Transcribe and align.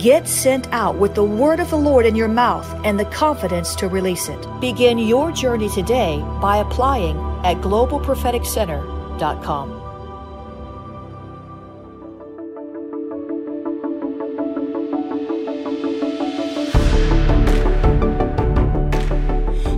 Get 0.00 0.26
sent 0.26 0.66
out 0.72 0.96
with 0.96 1.14
the 1.14 1.22
word 1.22 1.60
of 1.60 1.68
the 1.68 1.76
Lord 1.76 2.06
in 2.06 2.16
your 2.16 2.26
mouth 2.26 2.66
and 2.86 2.98
the 2.98 3.04
confidence 3.04 3.74
to 3.74 3.86
release 3.86 4.30
it. 4.30 4.46
Begin 4.58 4.96
your 4.96 5.30
journey 5.30 5.68
today 5.68 6.24
by 6.40 6.56
applying 6.56 7.18
at 7.44 7.58
globalpropheticcenter.com. 7.58 9.76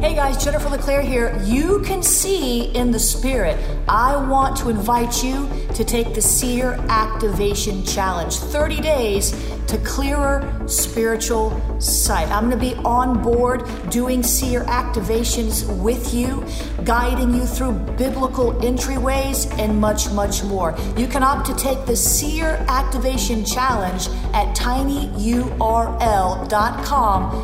Hey 0.00 0.14
guys, 0.14 0.44
Jennifer 0.44 0.68
LeClaire 0.68 1.02
here. 1.02 1.36
You 1.42 1.80
can 1.80 2.00
see 2.00 2.66
in 2.76 2.92
the 2.92 3.00
spirit. 3.00 3.58
I 3.88 4.14
want 4.28 4.56
to 4.58 4.68
invite 4.68 5.24
you 5.24 5.48
to 5.74 5.84
take 5.84 6.14
the 6.14 6.22
Seer 6.22 6.72
Activation 6.88 7.84
Challenge 7.84 8.34
30 8.34 8.80
days 8.80 9.30
to 9.66 9.78
clearer 9.78 10.62
spiritual 10.66 11.80
sight. 11.80 12.28
I'm 12.28 12.50
going 12.50 12.58
to 12.60 12.74
be 12.74 12.74
on 12.84 13.22
board 13.22 13.66
doing 13.90 14.22
seer 14.22 14.64
activations 14.64 15.66
with 15.82 16.12
you, 16.12 16.44
guiding 16.84 17.34
you 17.34 17.46
through 17.46 17.72
biblical 17.96 18.52
entryways, 18.54 19.50
and 19.58 19.80
much, 19.80 20.10
much 20.10 20.44
more. 20.44 20.76
You 20.96 21.06
can 21.06 21.22
opt 21.22 21.46
to 21.46 21.54
take 21.54 21.86
the 21.86 21.96
Seer 21.96 22.64
Activation 22.68 23.44
Challenge 23.44 24.08
at 24.34 24.54
tinyurl.com 24.54 25.12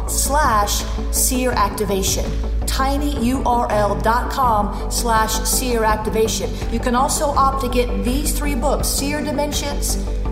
slash 0.08 0.84
seer 1.12 1.52
activation 1.52 2.47
tinyurl.com 2.78 4.64
slash 4.90 5.32
seer 5.42 5.82
activation. 5.82 6.48
You 6.72 6.78
can 6.78 6.94
also 6.94 7.26
opt 7.26 7.62
to 7.62 7.68
get 7.68 8.04
these 8.04 8.38
three 8.38 8.54
books, 8.54 8.86
Seer 8.88 9.20
Dimensions, 9.20 9.96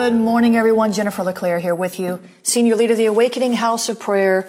Good 0.00 0.14
morning, 0.14 0.54
everyone. 0.54 0.92
Jennifer 0.92 1.24
LeClaire 1.24 1.58
here 1.58 1.74
with 1.74 1.98
you, 1.98 2.20
Senior 2.44 2.76
Leader 2.76 2.92
of 2.92 2.98
the 2.98 3.06
Awakening 3.06 3.54
House 3.54 3.88
of 3.88 3.98
Prayer 3.98 4.48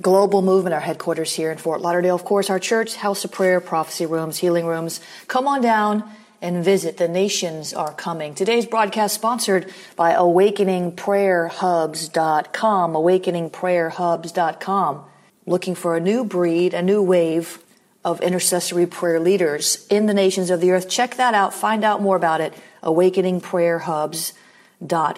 Global 0.00 0.40
Movement, 0.40 0.72
our 0.72 0.80
headquarters 0.80 1.34
here 1.34 1.52
in 1.52 1.58
Fort 1.58 1.82
Lauderdale. 1.82 2.14
Of 2.14 2.24
course, 2.24 2.48
our 2.48 2.58
church, 2.58 2.96
House 2.96 3.22
of 3.22 3.30
Prayer, 3.30 3.60
prophecy 3.60 4.06
rooms, 4.06 4.38
healing 4.38 4.64
rooms. 4.64 5.02
Come 5.28 5.46
on 5.46 5.60
down 5.60 6.02
and 6.40 6.64
visit. 6.64 6.96
The 6.96 7.08
nations 7.08 7.74
are 7.74 7.92
coming. 7.92 8.34
Today's 8.34 8.64
broadcast 8.64 9.14
sponsored 9.14 9.70
by 9.96 10.14
awakeningprayerhubs.com, 10.14 12.92
awakeningprayerhubs.com. 12.94 15.04
Looking 15.44 15.74
for 15.74 15.94
a 15.94 16.00
new 16.00 16.24
breed, 16.24 16.72
a 16.72 16.80
new 16.80 17.02
wave 17.02 17.58
of 18.02 18.22
intercessory 18.22 18.86
prayer 18.86 19.20
leaders 19.20 19.86
in 19.90 20.06
the 20.06 20.14
nations 20.14 20.48
of 20.48 20.62
the 20.62 20.70
earth. 20.70 20.88
Check 20.88 21.16
that 21.16 21.34
out. 21.34 21.52
Find 21.52 21.84
out 21.84 22.00
more 22.00 22.16
about 22.16 22.40
it. 22.40 22.54
Awakening 22.82 23.42
Prayer 23.42 23.80
awakeningprayerhubs.com 23.80 24.45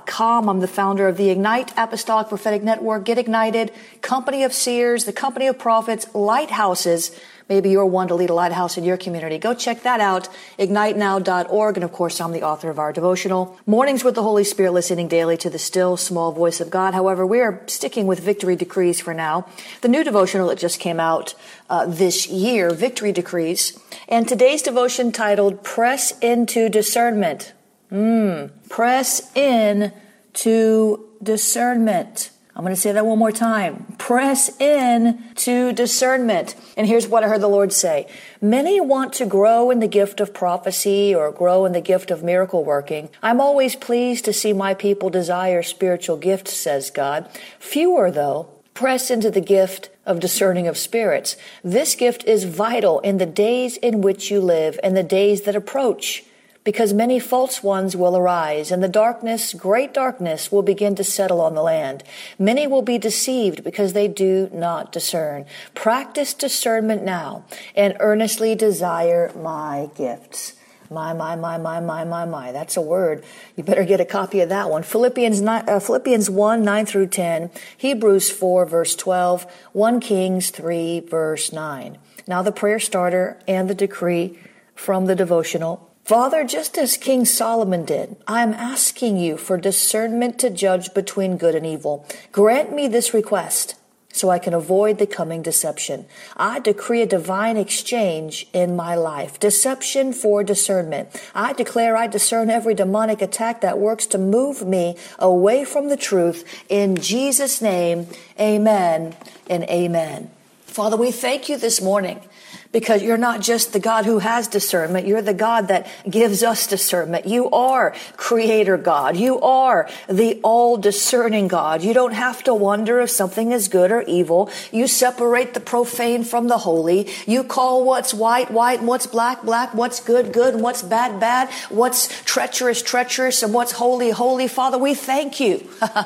com. 0.06 0.48
I'm 0.48 0.60
the 0.60 0.68
founder 0.68 1.08
of 1.08 1.16
the 1.16 1.30
Ignite 1.30 1.72
Apostolic 1.76 2.28
Prophetic 2.28 2.62
Network, 2.62 3.04
Get 3.04 3.18
Ignited, 3.18 3.72
Company 4.02 4.44
of 4.44 4.52
Seers, 4.52 5.04
the 5.04 5.12
Company 5.12 5.46
of 5.46 5.58
Prophets, 5.58 6.06
Lighthouses. 6.14 7.10
Maybe 7.48 7.70
you're 7.70 7.86
one 7.86 8.08
to 8.08 8.14
lead 8.14 8.28
a 8.28 8.34
lighthouse 8.34 8.76
in 8.76 8.84
your 8.84 8.98
community. 8.98 9.38
Go 9.38 9.54
check 9.54 9.82
that 9.82 10.00
out, 10.00 10.28
ignitenow.org. 10.58 11.76
And 11.78 11.84
of 11.84 11.92
course, 11.92 12.20
I'm 12.20 12.32
the 12.32 12.42
author 12.42 12.68
of 12.68 12.78
our 12.78 12.92
devotional, 12.92 13.58
Mornings 13.64 14.04
with 14.04 14.14
the 14.14 14.22
Holy 14.22 14.44
Spirit, 14.44 14.72
listening 14.72 15.08
daily 15.08 15.38
to 15.38 15.48
the 15.48 15.58
still 15.58 15.96
small 15.96 16.30
voice 16.30 16.60
of 16.60 16.68
God. 16.68 16.92
However, 16.92 17.24
we 17.24 17.40
are 17.40 17.62
sticking 17.66 18.06
with 18.06 18.20
Victory 18.20 18.54
Decrees 18.54 19.00
for 19.00 19.14
now. 19.14 19.46
The 19.80 19.88
new 19.88 20.04
devotional 20.04 20.48
that 20.48 20.58
just 20.58 20.78
came 20.78 21.00
out 21.00 21.34
uh, 21.70 21.86
this 21.86 22.28
year, 22.28 22.70
Victory 22.70 23.12
Decrees. 23.12 23.78
And 24.08 24.28
today's 24.28 24.60
devotion 24.60 25.10
titled 25.10 25.64
Press 25.64 26.18
into 26.18 26.68
Discernment. 26.68 27.54
Mm. 27.90 28.50
Press 28.68 29.34
in 29.36 29.92
to 30.34 31.08
discernment. 31.22 32.30
I'm 32.54 32.64
going 32.64 32.74
to 32.74 32.80
say 32.80 32.90
that 32.90 33.06
one 33.06 33.20
more 33.20 33.30
time. 33.30 33.94
Press 33.98 34.60
in 34.60 35.22
to 35.36 35.72
discernment. 35.72 36.56
And 36.76 36.88
here's 36.88 37.06
what 37.06 37.22
I 37.22 37.28
heard 37.28 37.40
the 37.40 37.48
Lord 37.48 37.72
say. 37.72 38.08
Many 38.40 38.80
want 38.80 39.12
to 39.14 39.26
grow 39.26 39.70
in 39.70 39.78
the 39.78 39.86
gift 39.86 40.18
of 40.18 40.34
prophecy 40.34 41.14
or 41.14 41.30
grow 41.30 41.66
in 41.66 41.72
the 41.72 41.80
gift 41.80 42.10
of 42.10 42.24
miracle 42.24 42.64
working. 42.64 43.10
I'm 43.22 43.40
always 43.40 43.76
pleased 43.76 44.24
to 44.24 44.32
see 44.32 44.52
my 44.52 44.74
people 44.74 45.08
desire 45.08 45.62
spiritual 45.62 46.16
gifts, 46.16 46.56
says 46.56 46.90
God. 46.90 47.28
Fewer, 47.60 48.10
though, 48.10 48.48
press 48.74 49.08
into 49.08 49.30
the 49.30 49.40
gift 49.40 49.90
of 50.04 50.18
discerning 50.18 50.66
of 50.66 50.76
spirits. 50.76 51.36
This 51.62 51.94
gift 51.94 52.24
is 52.24 52.42
vital 52.42 52.98
in 53.00 53.18
the 53.18 53.26
days 53.26 53.76
in 53.76 54.00
which 54.00 54.32
you 54.32 54.40
live 54.40 54.80
and 54.82 54.96
the 54.96 55.04
days 55.04 55.42
that 55.42 55.54
approach 55.54 56.24
because 56.68 56.92
many 56.92 57.18
false 57.18 57.62
ones 57.62 57.96
will 57.96 58.14
arise, 58.14 58.70
and 58.70 58.82
the 58.82 58.88
darkness, 58.88 59.54
great 59.54 59.94
darkness, 59.94 60.52
will 60.52 60.60
begin 60.60 60.94
to 60.94 61.02
settle 61.02 61.40
on 61.40 61.54
the 61.54 61.62
land. 61.62 62.04
Many 62.38 62.66
will 62.66 62.82
be 62.82 62.98
deceived 62.98 63.64
because 63.64 63.94
they 63.94 64.06
do 64.06 64.50
not 64.52 64.92
discern. 64.92 65.46
Practice 65.74 66.34
discernment 66.34 67.02
now, 67.02 67.46
and 67.74 67.96
earnestly 68.00 68.54
desire 68.54 69.32
my 69.34 69.88
gifts. 69.96 70.56
My, 70.90 71.14
my, 71.14 71.36
my, 71.36 71.56
my, 71.56 71.80
my, 71.80 72.04
my, 72.04 72.26
my. 72.26 72.52
That's 72.52 72.76
a 72.76 72.82
word. 72.82 73.24
You 73.56 73.64
better 73.64 73.84
get 73.84 74.02
a 74.02 74.04
copy 74.04 74.42
of 74.42 74.50
that 74.50 74.68
one. 74.68 74.82
Philippians, 74.82 75.40
9, 75.40 75.64
uh, 75.66 75.80
Philippians 75.80 76.28
1, 76.28 76.62
9 76.62 76.84
through 76.84 77.06
10, 77.06 77.50
Hebrews 77.78 78.30
4, 78.30 78.66
verse 78.66 78.94
12, 78.94 79.50
1 79.72 80.00
Kings 80.00 80.50
3, 80.50 81.00
verse 81.00 81.50
9. 81.50 81.96
Now 82.26 82.42
the 82.42 82.52
prayer 82.52 82.78
starter 82.78 83.40
and 83.48 83.70
the 83.70 83.74
decree 83.74 84.38
from 84.74 85.06
the 85.06 85.16
devotional 85.16 85.87
Father, 86.08 86.42
just 86.42 86.78
as 86.78 86.96
King 86.96 87.26
Solomon 87.26 87.84
did, 87.84 88.16
I 88.26 88.42
am 88.42 88.54
asking 88.54 89.18
you 89.18 89.36
for 89.36 89.58
discernment 89.58 90.38
to 90.38 90.48
judge 90.48 90.94
between 90.94 91.36
good 91.36 91.54
and 91.54 91.66
evil. 91.66 92.06
Grant 92.32 92.74
me 92.74 92.88
this 92.88 93.12
request 93.12 93.74
so 94.10 94.30
I 94.30 94.38
can 94.38 94.54
avoid 94.54 94.96
the 94.96 95.06
coming 95.06 95.42
deception. 95.42 96.06
I 96.34 96.60
decree 96.60 97.02
a 97.02 97.06
divine 97.06 97.58
exchange 97.58 98.46
in 98.54 98.74
my 98.74 98.94
life. 98.94 99.38
Deception 99.38 100.14
for 100.14 100.42
discernment. 100.42 101.10
I 101.34 101.52
declare 101.52 101.94
I 101.94 102.06
discern 102.06 102.48
every 102.48 102.72
demonic 102.72 103.20
attack 103.20 103.60
that 103.60 103.78
works 103.78 104.06
to 104.06 104.16
move 104.16 104.66
me 104.66 104.96
away 105.18 105.66
from 105.66 105.90
the 105.90 105.96
truth. 105.98 106.42
In 106.70 106.96
Jesus' 106.96 107.60
name, 107.60 108.06
amen 108.40 109.14
and 109.50 109.64
amen. 109.64 110.30
Father, 110.64 110.96
we 110.96 111.12
thank 111.12 111.50
you 111.50 111.58
this 111.58 111.82
morning 111.82 112.22
because 112.70 113.02
you're 113.02 113.16
not 113.16 113.40
just 113.40 113.72
the 113.72 113.80
God 113.80 114.04
who 114.04 114.18
has 114.18 114.46
discernment. 114.46 115.06
You're 115.06 115.22
the 115.22 115.34
God 115.34 115.68
that 115.68 115.86
gives 116.08 116.42
us 116.42 116.66
discernment. 116.66 117.26
You 117.26 117.50
are 117.50 117.94
creator 118.16 118.76
God. 118.76 119.16
You 119.16 119.40
are 119.40 119.88
the 120.08 120.38
all 120.42 120.76
discerning 120.76 121.48
God. 121.48 121.82
You 121.82 121.94
don't 121.94 122.12
have 122.12 122.44
to 122.44 122.54
wonder 122.54 123.00
if 123.00 123.10
something 123.10 123.52
is 123.52 123.68
good 123.68 123.90
or 123.90 124.02
evil. 124.02 124.50
You 124.70 124.86
separate 124.86 125.54
the 125.54 125.60
profane 125.60 126.24
from 126.24 126.48
the 126.48 126.58
holy. 126.58 127.08
You 127.26 127.42
call 127.42 127.84
what's 127.84 128.12
white, 128.12 128.50
white, 128.50 128.80
and 128.80 128.88
what's 128.88 129.06
black, 129.06 129.42
black, 129.42 129.72
what's 129.72 130.00
good, 130.00 130.32
good, 130.32 130.54
and 130.54 130.62
what's 130.62 130.82
bad, 130.82 131.18
bad, 131.18 131.48
what's 131.70 132.08
treacherous, 132.24 132.82
treacherous, 132.82 133.42
and 133.42 133.54
what's 133.54 133.72
holy, 133.72 134.10
holy. 134.10 134.46
Father, 134.46 134.76
we 134.76 134.94
thank 134.94 135.40
you. 135.40 135.66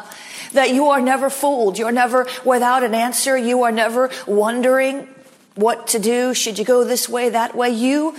that 0.53 0.75
you 0.75 0.89
are 0.89 1.01
never 1.01 1.31
fooled. 1.31 1.79
You're 1.79 1.93
never 1.93 2.27
without 2.45 2.85
an 2.85 2.95
answer. 2.95 3.37
You 3.37 3.63
are 3.63 3.73
never 3.73 4.11
wondering 4.27 5.09
what 5.55 5.87
to 5.89 5.99
do. 5.99 6.35
Should 6.35 6.59
you 6.59 6.65
go 6.65 6.85
this 6.85 7.09
way, 7.09 7.29
that 7.31 7.55
way? 7.55 7.71
You 7.71 8.17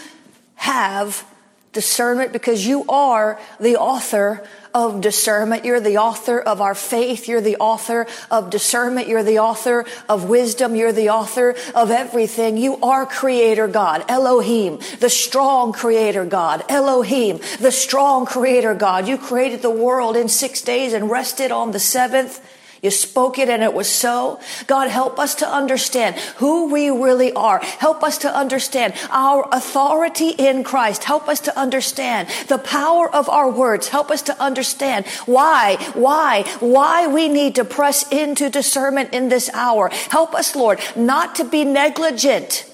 have 0.55 1.25
discernment 1.73 2.31
because 2.31 2.65
you 2.65 2.85
are 2.87 3.39
the 3.59 3.75
author 3.75 4.43
of 4.73 5.01
discernment. 5.01 5.65
You're 5.65 5.79
the 5.79 5.97
author 5.97 6.39
of 6.39 6.61
our 6.61 6.75
faith. 6.75 7.27
You're 7.27 7.41
the 7.41 7.57
author 7.57 8.07
of 8.31 8.49
discernment. 8.49 9.07
You're 9.07 9.23
the 9.23 9.39
author 9.39 9.85
of 10.09 10.29
wisdom. 10.29 10.75
You're 10.75 10.93
the 10.93 11.09
author 11.09 11.55
of 11.75 11.91
everything. 11.91 12.57
You 12.57 12.77
are 12.81 13.05
creator 13.05 13.67
God, 13.67 14.05
Elohim, 14.07 14.79
the 14.99 15.09
strong 15.09 15.73
creator 15.73 16.25
God, 16.25 16.63
Elohim, 16.69 17.39
the 17.59 17.71
strong 17.71 18.25
creator 18.25 18.73
God. 18.73 19.07
You 19.07 19.17
created 19.17 19.61
the 19.61 19.69
world 19.69 20.15
in 20.15 20.27
six 20.27 20.61
days 20.61 20.93
and 20.93 21.09
rested 21.09 21.51
on 21.51 21.71
the 21.71 21.79
seventh. 21.79 22.39
You 22.83 22.91
spoke 22.91 23.39
it 23.39 23.47
and 23.47 23.63
it 23.63 23.73
was 23.73 23.87
so. 23.87 24.41
God, 24.67 24.89
help 24.89 25.17
us 25.17 25.35
to 25.35 25.47
understand 25.47 26.17
who 26.35 26.69
we 26.69 26.89
really 26.89 27.31
are. 27.31 27.59
Help 27.59 28.03
us 28.03 28.17
to 28.19 28.35
understand 28.35 28.93
our 29.09 29.47
authority 29.53 30.31
in 30.31 30.65
Christ. 30.65 31.05
Help 31.05 31.29
us 31.29 31.39
to 31.41 31.57
understand 31.57 32.27
the 32.49 32.57
power 32.57 33.09
of 33.09 33.29
our 33.29 33.49
words. 33.49 33.87
Help 33.87 34.11
us 34.11 34.21
to 34.23 34.37
understand 34.37 35.07
why, 35.25 35.77
why, 35.93 36.43
why 36.59 37.07
we 37.07 37.29
need 37.29 37.55
to 37.55 37.63
press 37.63 38.05
into 38.11 38.49
discernment 38.49 39.13
in 39.13 39.29
this 39.29 39.49
hour. 39.53 39.87
Help 40.09 40.35
us, 40.35 40.53
Lord, 40.53 40.81
not 40.93 41.35
to 41.35 41.45
be 41.45 41.63
negligent 41.63 42.69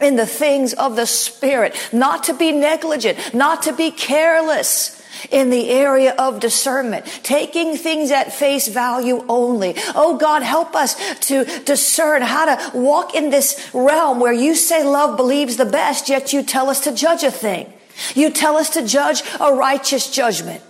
in 0.00 0.16
the 0.16 0.26
things 0.26 0.72
of 0.72 0.96
the 0.96 1.06
Spirit, 1.06 1.76
not 1.92 2.24
to 2.24 2.32
be 2.32 2.52
negligent, 2.52 3.34
not 3.34 3.64
to 3.64 3.74
be 3.74 3.90
careless 3.90 4.96
in 5.30 5.50
the 5.50 5.70
area 5.70 6.14
of 6.18 6.40
discernment, 6.40 7.06
taking 7.22 7.76
things 7.76 8.10
at 8.10 8.32
face 8.32 8.68
value 8.68 9.24
only. 9.28 9.74
Oh 9.94 10.16
God, 10.16 10.42
help 10.42 10.74
us 10.74 10.94
to 11.28 11.44
discern 11.64 12.22
how 12.22 12.44
to 12.54 12.78
walk 12.78 13.14
in 13.14 13.30
this 13.30 13.70
realm 13.72 14.20
where 14.20 14.32
you 14.32 14.54
say 14.54 14.84
love 14.84 15.16
believes 15.16 15.56
the 15.56 15.64
best, 15.64 16.08
yet 16.08 16.32
you 16.32 16.42
tell 16.42 16.70
us 16.70 16.80
to 16.80 16.92
judge 16.92 17.22
a 17.22 17.30
thing. 17.30 17.72
You 18.14 18.30
tell 18.30 18.56
us 18.56 18.70
to 18.70 18.86
judge 18.86 19.22
a 19.40 19.54
righteous 19.54 20.10
judgment. 20.10 20.62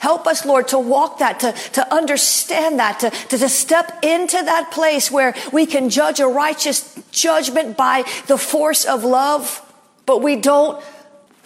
Help 0.00 0.26
us, 0.26 0.46
Lord, 0.46 0.68
to 0.68 0.78
walk 0.78 1.18
that, 1.18 1.40
to, 1.40 1.52
to 1.72 1.94
understand 1.94 2.78
that, 2.78 3.00
to, 3.00 3.10
to, 3.10 3.38
to 3.38 3.48
step 3.48 4.02
into 4.02 4.36
that 4.36 4.70
place 4.70 5.10
where 5.10 5.34
we 5.52 5.66
can 5.66 5.90
judge 5.90 6.20
a 6.20 6.26
righteous 6.26 6.98
judgment 7.10 7.76
by 7.76 8.04
the 8.26 8.38
force 8.38 8.86
of 8.86 9.04
love, 9.04 9.60
but 10.06 10.22
we 10.22 10.36
don't 10.36 10.82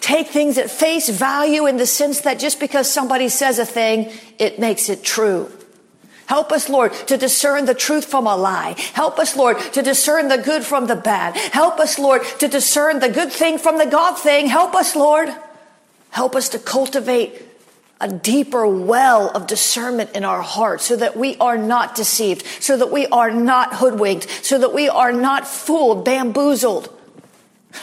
take 0.00 0.29
things 0.29 0.59
at 0.59 0.71
face 0.71 1.09
value 1.09 1.67
in 1.67 1.77
the 1.77 1.87
sense 1.87 2.23
that 2.23 2.39
just 2.39 2.61
because 2.61 2.91
somebody 2.91 3.29
says 3.29 3.59
a 3.59 3.67
thing, 3.67 4.11
it 4.39 4.59
makes 4.59 4.89
it 4.89 5.03
true. 5.03 5.50
Help 6.27 6.53
us, 6.53 6.69
Lord, 6.69 6.93
to 7.06 7.17
discern 7.17 7.65
the 7.65 7.75
truth 7.75 8.05
from 8.05 8.27
a 8.27 8.37
lie. 8.37 8.75
Help 8.93 9.19
us, 9.19 9.35
Lord, 9.35 9.59
to 9.73 9.81
discern 9.81 10.29
the 10.29 10.37
good 10.37 10.62
from 10.62 10.87
the 10.87 10.95
bad. 10.95 11.35
Help 11.37 11.81
us, 11.81 11.99
Lord, 11.99 12.23
to 12.41 12.49
discern 12.49 12.99
the 12.99 13.09
good 13.09 13.33
thing 13.33 13.56
from 13.56 13.79
the 13.79 13.87
God 13.87 14.19
thing. 14.19 14.47
Help 14.47 14.75
us, 14.75 14.95
Lord. 14.95 15.35
Help 16.11 16.37
us 16.37 16.50
to 16.50 16.59
cultivate 16.59 17.43
a 18.00 18.09
deeper 18.09 18.67
well 18.67 19.31
of 19.31 19.47
discernment 19.47 20.11
in 20.15 20.25
our 20.25 20.43
hearts 20.43 20.85
so 20.85 20.97
that 20.97 21.17
we 21.17 21.37
are 21.39 21.56
not 21.56 21.95
deceived, 21.95 22.45
so 22.61 22.77
that 22.77 22.91
we 22.91 23.06
are 23.06 23.31
not 23.31 23.77
hoodwinked, 23.77 24.29
so 24.45 24.59
that 24.59 24.75
we 24.75 24.89
are 24.89 25.12
not 25.12 25.49
fooled, 25.49 26.05
bamboozled. 26.05 26.95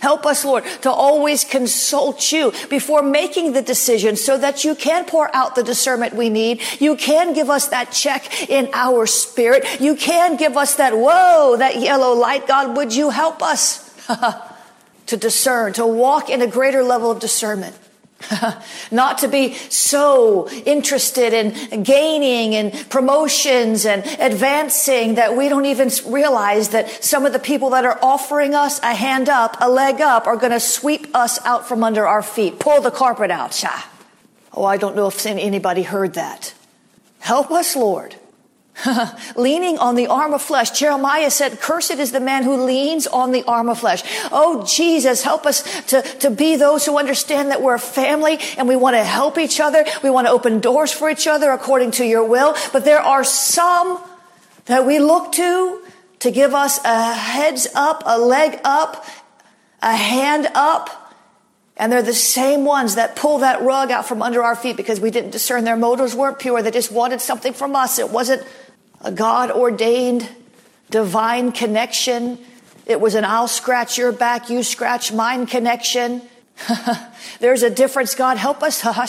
Help 0.00 0.26
us, 0.26 0.44
Lord, 0.44 0.64
to 0.82 0.90
always 0.90 1.44
consult 1.44 2.32
you 2.32 2.52
before 2.68 3.02
making 3.02 3.52
the 3.52 3.62
decision 3.62 4.16
so 4.16 4.36
that 4.36 4.64
you 4.64 4.74
can 4.74 5.04
pour 5.04 5.34
out 5.34 5.54
the 5.54 5.62
discernment 5.62 6.14
we 6.14 6.28
need. 6.28 6.60
You 6.80 6.96
can 6.96 7.32
give 7.32 7.48
us 7.48 7.68
that 7.68 7.92
check 7.92 8.50
in 8.50 8.68
our 8.72 9.06
spirit. 9.06 9.80
You 9.80 9.94
can 9.94 10.36
give 10.36 10.56
us 10.56 10.74
that, 10.76 10.94
whoa, 10.96 11.56
that 11.56 11.80
yellow 11.80 12.14
light. 12.14 12.46
God, 12.46 12.76
would 12.76 12.94
you 12.94 13.10
help 13.10 13.42
us 13.42 13.88
to 15.06 15.16
discern, 15.16 15.72
to 15.74 15.86
walk 15.86 16.28
in 16.28 16.42
a 16.42 16.46
greater 16.46 16.82
level 16.82 17.10
of 17.10 17.20
discernment? 17.20 17.76
Not 18.90 19.18
to 19.18 19.28
be 19.28 19.54
so 19.54 20.48
interested 20.48 21.32
in 21.32 21.82
gaining 21.82 22.54
and 22.54 22.90
promotions 22.90 23.86
and 23.86 24.04
advancing 24.18 25.16
that 25.16 25.36
we 25.36 25.48
don't 25.48 25.66
even 25.66 25.90
realize 26.06 26.70
that 26.70 27.04
some 27.04 27.26
of 27.26 27.32
the 27.32 27.38
people 27.38 27.70
that 27.70 27.84
are 27.84 27.98
offering 28.02 28.54
us 28.54 28.80
a 28.80 28.94
hand 28.94 29.28
up, 29.28 29.56
a 29.60 29.68
leg 29.68 30.00
up, 30.00 30.26
are 30.26 30.36
going 30.36 30.52
to 30.52 30.60
sweep 30.60 31.14
us 31.14 31.44
out 31.44 31.68
from 31.68 31.84
under 31.84 32.06
our 32.06 32.22
feet, 32.22 32.58
pull 32.58 32.80
the 32.80 32.90
carpet 32.90 33.30
out. 33.30 33.52
Oh, 34.54 34.64
I 34.64 34.76
don't 34.76 34.96
know 34.96 35.08
if 35.08 35.24
anybody 35.26 35.82
heard 35.82 36.14
that. 36.14 36.54
Help 37.20 37.50
us, 37.50 37.76
Lord, 37.76 38.16
leaning 39.36 39.78
on 39.78 39.94
the 39.94 40.06
arm 40.06 40.32
of 40.32 40.42
flesh. 40.42 40.70
Jeremiah 40.70 41.30
said, 41.30 41.60
cursed 41.60 41.92
is 41.92 42.12
the 42.12 42.20
man 42.20 42.42
who 42.42 42.64
leans 42.64 43.06
on 43.06 43.32
the 43.32 43.44
arm 43.44 43.68
of 43.68 43.78
flesh. 43.78 44.02
Oh, 44.32 44.64
Jesus, 44.66 45.22
help 45.22 45.46
us 45.46 45.86
to, 45.86 46.02
to 46.02 46.30
be 46.30 46.56
those 46.56 46.86
who 46.86 46.98
understand 46.98 47.50
that 47.50 47.62
we're 47.62 47.74
a 47.74 47.78
family 47.80 48.38
and 48.56 48.66
we 48.66 48.76
want 48.76 48.96
to 48.96 49.04
help 49.04 49.38
each 49.38 49.60
other. 49.60 49.84
We 50.02 50.10
want 50.10 50.26
to 50.26 50.32
open 50.32 50.60
doors 50.60 50.90
for 50.90 51.10
each 51.10 51.26
other 51.26 51.50
according 51.50 51.92
to 51.92 52.04
your 52.04 52.24
will. 52.24 52.56
But 52.72 52.84
there 52.84 53.00
are 53.00 53.24
some 53.24 54.02
that 54.66 54.86
we 54.86 54.98
look 54.98 55.32
to 55.32 55.82
to 56.20 56.30
give 56.30 56.54
us 56.54 56.82
a 56.84 57.12
heads 57.12 57.66
up, 57.74 58.02
a 58.06 58.18
leg 58.18 58.60
up, 58.64 59.04
a 59.82 59.94
hand 59.94 60.48
up. 60.54 60.98
And 61.76 61.90
they're 61.90 62.02
the 62.02 62.14
same 62.14 62.64
ones 62.64 62.94
that 62.94 63.16
pull 63.16 63.38
that 63.38 63.62
rug 63.62 63.90
out 63.90 64.06
from 64.06 64.22
under 64.22 64.42
our 64.42 64.54
feet 64.54 64.76
because 64.76 65.00
we 65.00 65.10
didn't 65.10 65.30
discern 65.30 65.64
their 65.64 65.76
motives 65.76 66.14
weren't 66.14 66.38
pure. 66.38 66.62
They 66.62 66.70
just 66.70 66.92
wanted 66.92 67.20
something 67.20 67.52
from 67.52 67.74
us. 67.74 67.98
It 67.98 68.10
wasn't 68.10 68.46
a 69.02 69.12
God 69.12 69.50
ordained 69.50 70.28
divine 70.90 71.52
connection. 71.52 72.38
It 72.86 73.00
was 73.00 73.14
an 73.14 73.24
I'll 73.24 73.48
scratch 73.48 73.98
your 73.98 74.12
back, 74.12 74.50
you 74.50 74.62
scratch 74.62 75.12
mine 75.12 75.46
connection. 75.46 76.22
There's 77.40 77.62
a 77.62 77.70
difference. 77.70 78.14
God, 78.14 78.36
help 78.36 78.62
us. 78.62 78.80
help 78.82 79.08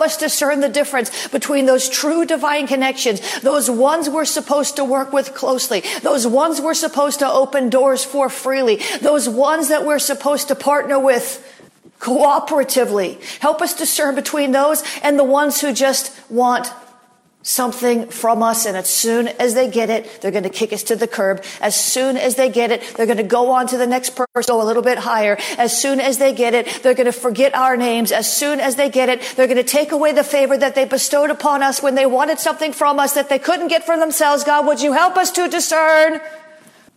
us 0.00 0.16
discern 0.16 0.60
the 0.60 0.68
difference 0.68 1.28
between 1.28 1.66
those 1.66 1.88
true 1.88 2.24
divine 2.24 2.66
connections, 2.66 3.40
those 3.40 3.70
ones 3.70 4.08
we're 4.08 4.24
supposed 4.24 4.76
to 4.76 4.84
work 4.84 5.12
with 5.12 5.34
closely, 5.34 5.82
those 6.02 6.26
ones 6.26 6.60
we're 6.60 6.74
supposed 6.74 7.18
to 7.20 7.28
open 7.28 7.70
doors 7.70 8.04
for 8.04 8.28
freely, 8.28 8.76
those 9.00 9.28
ones 9.28 9.68
that 9.68 9.84
we're 9.84 9.98
supposed 9.98 10.48
to 10.48 10.54
partner 10.54 10.98
with 10.98 11.50
cooperatively. 11.98 13.20
Help 13.40 13.62
us 13.62 13.74
discern 13.74 14.14
between 14.14 14.52
those 14.52 14.84
and 15.02 15.18
the 15.18 15.24
ones 15.24 15.60
who 15.60 15.72
just 15.72 16.12
want 16.30 16.70
something 17.44 18.08
from 18.08 18.42
us 18.42 18.64
and 18.64 18.76
as 18.76 18.88
soon 18.88 19.28
as 19.28 19.54
they 19.54 19.70
get 19.70 19.90
it 19.90 20.20
they're 20.20 20.30
going 20.30 20.44
to 20.44 20.50
kick 20.50 20.72
us 20.72 20.82
to 20.82 20.96
the 20.96 21.06
curb. 21.06 21.44
As 21.60 21.76
soon 21.76 22.16
as 22.16 22.34
they 22.34 22.48
get 22.48 22.72
it 22.72 22.82
they're 22.96 23.06
going 23.06 23.18
to 23.18 23.22
go 23.22 23.52
on 23.52 23.68
to 23.68 23.76
the 23.76 23.86
next 23.86 24.16
person 24.16 24.24
go 24.46 24.60
a 24.60 24.64
little 24.64 24.82
bit 24.82 24.98
higher. 24.98 25.36
As 25.58 25.80
soon 25.80 26.00
as 26.00 26.18
they 26.18 26.32
get 26.32 26.54
it 26.54 26.82
they're 26.82 26.94
going 26.94 27.06
to 27.06 27.12
forget 27.12 27.54
our 27.54 27.76
names. 27.76 28.10
As 28.10 28.34
soon 28.34 28.60
as 28.60 28.76
they 28.76 28.88
get 28.88 29.08
it 29.08 29.20
they're 29.36 29.46
going 29.46 29.58
to 29.58 29.62
take 29.62 29.92
away 29.92 30.12
the 30.12 30.24
favor 30.24 30.56
that 30.56 30.74
they 30.74 30.86
bestowed 30.86 31.30
upon 31.30 31.62
us 31.62 31.82
when 31.82 31.94
they 31.94 32.06
wanted 32.06 32.40
something 32.40 32.72
from 32.72 32.98
us 32.98 33.12
that 33.12 33.28
they 33.28 33.38
couldn't 33.38 33.68
get 33.68 33.84
for 33.84 33.98
themselves. 33.98 34.42
God 34.42 34.66
would 34.66 34.80
you 34.80 34.92
help 34.92 35.16
us 35.16 35.30
to 35.32 35.46
discern 35.46 36.20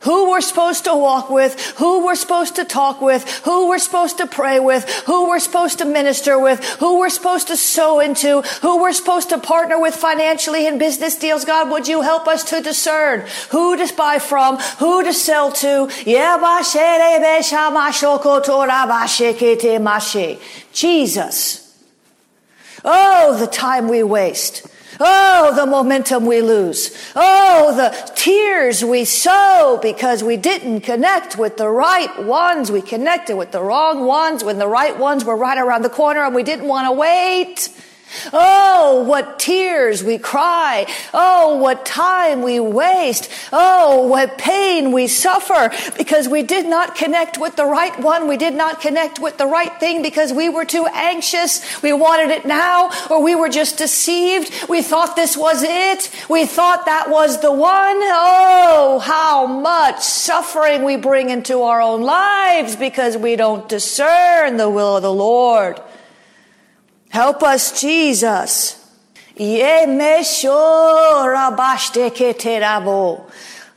who 0.02 0.30
we're 0.30 0.42
supposed 0.42 0.84
to 0.84 0.96
walk 0.96 1.30
with, 1.30 1.60
who 1.78 2.06
we're 2.06 2.16
supposed 2.16 2.56
to 2.58 2.64
talk 2.64 3.02
with, 3.02 3.28
who 3.46 3.68
we're 3.68 3.80
supposed 3.80 4.18
to 4.18 4.28
pray 4.28 4.60
with, 4.60 4.88
who 5.06 5.28
we're 5.28 5.40
supposed 5.40 5.80
to 5.80 5.86
minister 5.86 6.40
with, 6.40 6.64
who 6.76 7.00
we're 7.00 7.10
supposed 7.10 7.48
to 7.48 7.58
sow 7.58 8.00
into, 8.00 8.42
who 8.62 8.80
we're 8.80 8.94
supposed 8.94 9.30
to 9.30 9.40
partner 9.40 9.80
with 9.82 9.96
financially 9.96 10.68
in 10.68 10.78
business 10.78 11.18
deals. 11.18 11.46
God, 11.46 11.72
would 11.72 11.88
you 11.88 12.02
help 12.02 12.28
us 12.28 12.44
to 12.46 12.62
discern 12.62 13.26
who 13.50 13.76
to 13.76 13.94
buy 13.96 14.20
from, 14.20 14.58
who 14.78 15.04
to 15.04 15.14
sell 15.14 15.52
to? 15.54 15.90
Jesus. 20.74 21.64
Oh, 22.86 23.36
the 23.40 23.48
time 23.48 23.88
we 23.88 24.04
waste 24.04 24.68
Oh, 25.00 25.54
the 25.56 25.66
momentum 25.66 26.26
we 26.26 26.42
lose. 26.42 26.96
Oh, 27.16 27.76
the 27.76 28.12
tears 28.16 28.84
we 28.84 29.06
sow 29.06 29.80
because 29.82 30.24
we 30.24 30.38
didn't 30.38 30.82
connect 30.82 31.38
with 31.38 31.58
the 31.58 31.70
right 31.70 32.24
ones. 32.24 32.72
We 32.72 32.82
connected 32.82 33.36
with 33.36 33.52
the 33.52 33.62
wrong 33.62 34.06
ones 34.06 34.44
when 34.44 34.58
the 34.58 34.68
right 34.68 34.98
ones 34.98 35.24
were 35.24 35.36
right 35.36 35.58
around 35.58 35.84
the 35.84 35.90
corner 35.90 36.24
and 36.24 36.34
we 36.34 36.44
didn't 36.44 36.68
want 36.68 36.88
to 36.88 36.92
wait. 36.92 37.70
Oh, 38.34 39.04
what 39.04 39.40
tears 39.40 40.04
we 40.04 40.18
cry. 40.18 40.86
Oh, 41.14 41.58
what 41.58 41.86
time 41.86 42.42
we 42.42 42.60
waste. 42.60 43.30
Oh, 43.52 44.08
what 44.08 44.38
pain 44.38 44.92
we 44.92 45.08
suffer 45.08 45.72
because 45.98 46.28
we 46.28 46.44
did 46.44 46.66
not 46.66 46.96
connect 46.96 47.38
with 47.38 47.56
the 47.56 47.66
right 47.66 47.98
one. 48.00 48.28
We 48.28 48.38
did 48.38 48.54
not 48.54 48.82
connect 48.82 49.20
with 49.20 49.38
the 49.38 49.46
right 49.46 49.78
thing 49.80 50.02
because 50.02 50.34
we 50.34 50.50
were 50.50 50.66
too 50.66 50.88
anxious. 50.94 51.82
We 51.82 51.94
wanted 51.94 52.32
it 52.32 52.46
now 52.46 52.92
or 53.10 53.22
we 53.22 53.36
were 53.36 53.50
just 53.50 53.78
deceived. 53.78 54.70
We 54.70 54.82
thought 54.82 55.16
this 55.16 55.38
was 55.38 55.64
it. 55.64 56.10
We 56.30 56.46
thought 56.46 56.86
that 56.86 57.10
was 57.10 57.42
the 57.42 57.52
one. 57.52 57.98
Oh, 58.00 59.02
how 59.04 59.48
much 59.48 60.02
suffering 60.02 60.84
we 60.84 60.96
bring 60.98 61.30
into 61.30 61.62
our 61.62 61.82
own 61.82 62.02
lives 62.02 62.76
because 62.76 63.18
we 63.18 63.36
don't 63.36 63.68
discern 63.70 64.58
the 64.58 64.70
will 64.70 64.98
of 64.98 65.04
the 65.04 65.14
Lord. 65.14 65.82
Help 67.10 67.44
us, 67.44 67.80
Jesus. 67.80 68.84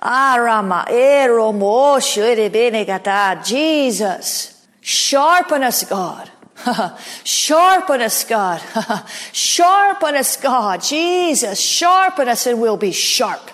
Arama 0.03 0.87
Jesus. 3.45 4.67
Sharpen 4.81 5.63
us, 5.63 5.85
God. 5.85 6.31
sharpen 7.25 8.01
us, 8.01 8.25
God. 8.25 8.63
sharpen 9.33 10.15
us, 10.15 10.37
God. 10.37 10.83
Jesus, 10.83 11.61
sharpen 11.61 12.29
us 12.29 12.47
and 12.47 12.61
we'll 12.61 12.77
be 12.77 12.93
sharp. 12.93 13.51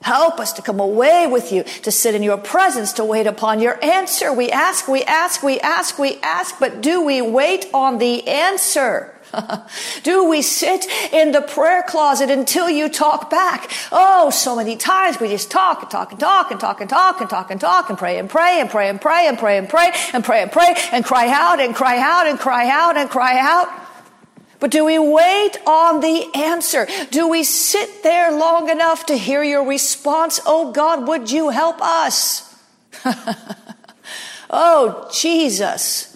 Help 0.00 0.38
us 0.38 0.52
to 0.52 0.62
come 0.62 0.78
away 0.78 1.26
with 1.26 1.52
you, 1.52 1.64
to 1.64 1.90
sit 1.90 2.14
in 2.14 2.22
your 2.22 2.38
presence, 2.38 2.92
to 2.94 3.04
wait 3.04 3.26
upon 3.26 3.58
your 3.58 3.82
answer. 3.84 4.32
We 4.32 4.48
ask, 4.50 4.86
we 4.86 5.02
ask, 5.02 5.42
we 5.42 5.58
ask, 5.58 5.98
we 5.98 6.18
ask, 6.22 6.58
but 6.60 6.80
do 6.80 7.04
we 7.04 7.20
wait 7.20 7.66
on 7.74 7.98
the 7.98 8.28
answer? 8.28 9.17
Do 10.02 10.28
we 10.28 10.42
sit 10.42 10.86
in 11.12 11.32
the 11.32 11.40
prayer 11.40 11.82
closet 11.82 12.30
until 12.30 12.68
you 12.68 12.88
talk 12.88 13.30
back? 13.30 13.70
Oh, 13.92 14.30
so 14.30 14.56
many 14.56 14.76
times 14.76 15.20
we 15.20 15.28
just 15.28 15.50
talk 15.50 15.82
and 15.82 15.90
talk 15.90 16.10
and 16.10 16.20
talk 16.20 16.50
and 16.50 16.60
talk 16.60 16.80
and 16.80 16.90
talk 16.90 17.20
and 17.20 17.30
talk 17.30 17.50
and 17.50 17.60
talk 17.60 17.88
and 17.88 17.98
pray 17.98 18.18
and 18.18 18.30
pray 18.30 18.60
and 18.60 18.70
pray 18.70 18.88
and 18.88 19.00
pray 19.00 19.26
and 19.28 19.38
pray 19.38 19.58
and 19.58 19.68
pray 19.68 19.92
and 20.12 20.24
pray 20.24 20.42
and 20.42 20.52
pray 20.52 20.74
and 20.92 21.04
cry 21.04 21.28
out 21.28 21.60
and 21.60 21.74
cry 21.74 21.98
out 21.98 22.26
and 22.26 22.38
cry 22.38 22.68
out 22.68 22.96
and 22.96 23.10
cry 23.10 23.38
out. 23.38 23.68
But 24.60 24.70
do 24.72 24.84
we 24.84 24.98
wait 24.98 25.56
on 25.66 26.00
the 26.00 26.26
answer? 26.34 26.88
Do 27.10 27.28
we 27.28 27.44
sit 27.44 28.02
there 28.02 28.32
long 28.32 28.68
enough 28.68 29.06
to 29.06 29.16
hear 29.16 29.42
your 29.42 29.64
response? 29.64 30.40
Oh 30.44 30.72
God, 30.72 31.06
would 31.06 31.30
you 31.30 31.50
help 31.50 31.80
us? 31.80 32.44
oh, 34.50 35.08
Jesus 35.12 36.07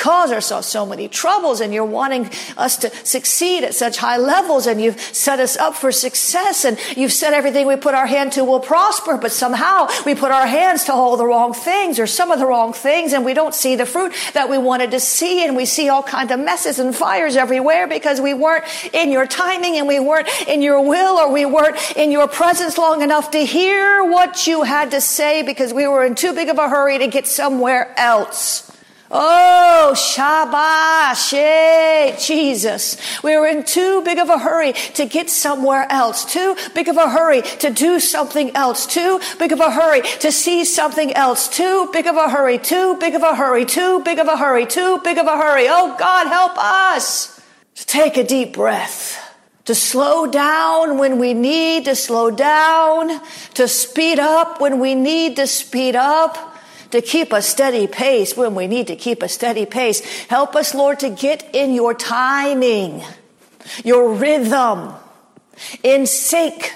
cause 0.00 0.32
ourselves 0.32 0.66
so 0.66 0.86
many 0.86 1.06
troubles 1.06 1.60
and 1.60 1.72
you're 1.74 1.84
wanting 1.84 2.28
us 2.56 2.78
to 2.78 2.90
succeed 3.04 3.62
at 3.62 3.74
such 3.74 3.98
high 3.98 4.16
levels 4.16 4.66
and 4.66 4.80
you've 4.80 4.98
set 5.00 5.38
us 5.38 5.56
up 5.58 5.74
for 5.74 5.92
success 5.92 6.64
and 6.64 6.78
you've 6.96 7.12
said 7.12 7.34
everything 7.34 7.66
we 7.66 7.76
put 7.76 7.94
our 7.94 8.06
hand 8.06 8.32
to 8.32 8.42
will 8.42 8.60
prosper, 8.60 9.18
but 9.18 9.30
somehow 9.30 9.86
we 10.06 10.14
put 10.14 10.32
our 10.32 10.46
hands 10.46 10.84
to 10.84 10.92
all 10.92 11.16
the 11.16 11.26
wrong 11.26 11.52
things 11.52 11.98
or 11.98 12.06
some 12.06 12.30
of 12.30 12.38
the 12.38 12.46
wrong 12.46 12.72
things 12.72 13.12
and 13.12 13.24
we 13.24 13.34
don't 13.34 13.54
see 13.54 13.76
the 13.76 13.84
fruit 13.84 14.12
that 14.32 14.48
we 14.48 14.56
wanted 14.56 14.90
to 14.90 15.00
see 15.00 15.44
and 15.44 15.54
we 15.54 15.66
see 15.66 15.90
all 15.90 16.02
kinds 16.02 16.32
of 16.32 16.40
messes 16.40 16.78
and 16.78 16.96
fires 16.96 17.36
everywhere 17.36 17.86
because 17.86 18.20
we 18.20 18.32
weren't 18.32 18.64
in 18.94 19.10
your 19.10 19.26
timing 19.26 19.76
and 19.76 19.86
we 19.86 20.00
weren't 20.00 20.28
in 20.48 20.62
your 20.62 20.80
will 20.80 21.18
or 21.18 21.30
we 21.30 21.44
weren't 21.44 21.76
in 21.96 22.10
your 22.10 22.26
presence 22.26 22.78
long 22.78 23.02
enough 23.02 23.30
to 23.30 23.44
hear 23.44 24.02
what 24.04 24.46
you 24.46 24.62
had 24.62 24.92
to 24.92 25.00
say 25.00 25.42
because 25.42 25.74
we 25.74 25.86
were 25.86 26.04
in 26.04 26.14
too 26.14 26.32
big 26.32 26.48
of 26.48 26.58
a 26.58 26.68
hurry 26.68 26.98
to 26.98 27.06
get 27.06 27.26
somewhere 27.26 27.92
else. 27.98 28.69
Oh, 29.12 29.92
Shabbat, 29.96 31.18
Jesus. 32.24 32.96
We 33.24 33.36
were 33.36 33.48
in 33.48 33.64
too 33.64 34.02
big 34.02 34.18
of 34.18 34.28
a 34.28 34.38
hurry 34.38 34.72
to 34.72 35.04
get 35.04 35.28
somewhere 35.28 35.84
else, 35.90 36.24
too 36.24 36.56
big 36.74 36.88
of 36.88 36.96
a 36.96 37.10
hurry 37.10 37.42
to 37.42 37.70
do 37.70 37.98
something 37.98 38.54
else, 38.54 38.86
too 38.86 39.20
big 39.38 39.50
of 39.50 39.58
a 39.58 39.72
hurry 39.72 40.02
to 40.20 40.30
see 40.30 40.64
something 40.64 41.12
else, 41.14 41.48
too 41.48 41.88
big 41.92 42.06
of 42.06 42.14
a 42.14 42.30
hurry, 42.30 42.58
too 42.58 42.96
big 42.98 43.16
of 43.16 43.22
a 43.22 43.34
hurry, 43.34 43.64
too 43.64 44.00
big 44.04 44.20
of 44.20 44.28
a 44.28 44.36
hurry, 44.36 44.64
too 44.64 45.00
big 45.02 45.18
of 45.18 45.26
a 45.26 45.36
hurry. 45.36 45.66
Oh, 45.68 45.96
God, 45.98 46.28
help 46.28 46.56
us 46.56 47.40
to 47.74 47.86
take 47.86 48.16
a 48.16 48.22
deep 48.22 48.52
breath 48.52 49.18
to 49.64 49.74
slow 49.74 50.26
down 50.26 50.98
when 50.98 51.18
we 51.18 51.34
need 51.34 51.84
to 51.84 51.94
slow 51.94 52.30
down, 52.30 53.20
to 53.54 53.66
speed 53.66 54.18
up 54.18 54.60
when 54.60 54.78
we 54.78 54.94
need 54.94 55.36
to 55.36 55.46
speed 55.46 55.96
up, 55.96 56.49
to 56.90 57.00
keep 57.00 57.32
a 57.32 57.42
steady 57.42 57.86
pace 57.86 58.36
when 58.36 58.54
we 58.54 58.66
need 58.66 58.86
to 58.88 58.96
keep 58.96 59.22
a 59.22 59.28
steady 59.28 59.66
pace. 59.66 60.00
Help 60.26 60.56
us, 60.56 60.74
Lord, 60.74 61.00
to 61.00 61.10
get 61.10 61.48
in 61.54 61.74
your 61.74 61.94
timing, 61.94 63.02
your 63.84 64.12
rhythm, 64.12 64.94
in 65.82 66.06
sync, 66.06 66.74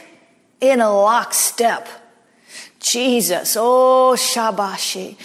in 0.61 0.80
a 0.80 0.90
lockstep. 0.90 1.88
Jesus, 2.80 3.56
oh 3.59 4.14
Shabashi, 4.14 5.16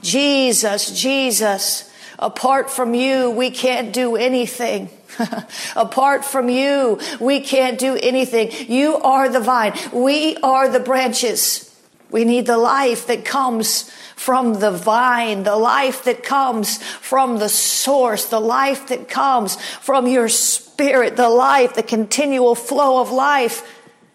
Jesus, 0.00 1.00
Jesus, 1.00 1.90
apart 2.16 2.70
from 2.70 2.94
you, 2.94 3.30
we 3.30 3.50
can't 3.50 3.92
do 3.92 4.14
anything. 4.14 4.90
Apart 5.76 6.24
from 6.24 6.48
you, 6.48 6.98
we 7.20 7.40
can't 7.40 7.78
do 7.78 7.98
anything. 8.02 8.50
You 8.68 8.96
are 8.96 9.28
the 9.28 9.40
vine. 9.40 9.74
We 9.92 10.36
are 10.38 10.68
the 10.68 10.80
branches. 10.80 11.70
We 12.10 12.24
need 12.24 12.46
the 12.46 12.58
life 12.58 13.06
that 13.08 13.24
comes 13.24 13.90
from 14.14 14.60
the 14.60 14.70
vine, 14.70 15.42
the 15.42 15.56
life 15.56 16.04
that 16.04 16.22
comes 16.22 16.82
from 16.82 17.38
the 17.38 17.48
source, 17.48 18.26
the 18.26 18.40
life 18.40 18.88
that 18.88 19.08
comes 19.08 19.56
from 19.56 20.06
your 20.06 20.28
spirit, 20.28 21.16
the 21.16 21.28
life, 21.28 21.74
the 21.74 21.82
continual 21.82 22.54
flow 22.54 23.00
of 23.00 23.10
life 23.10 23.68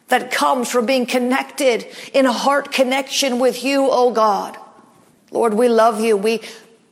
that 0.08 0.32
comes 0.32 0.70
from 0.70 0.86
being 0.86 1.06
connected 1.06 1.86
in 2.14 2.26
heart 2.26 2.72
connection 2.72 3.40
with 3.40 3.64
you, 3.64 3.88
oh 3.90 4.12
God. 4.12 4.58
Lord, 5.32 5.54
we 5.54 5.70
love 5.70 6.02
you. 6.02 6.18
We 6.18 6.42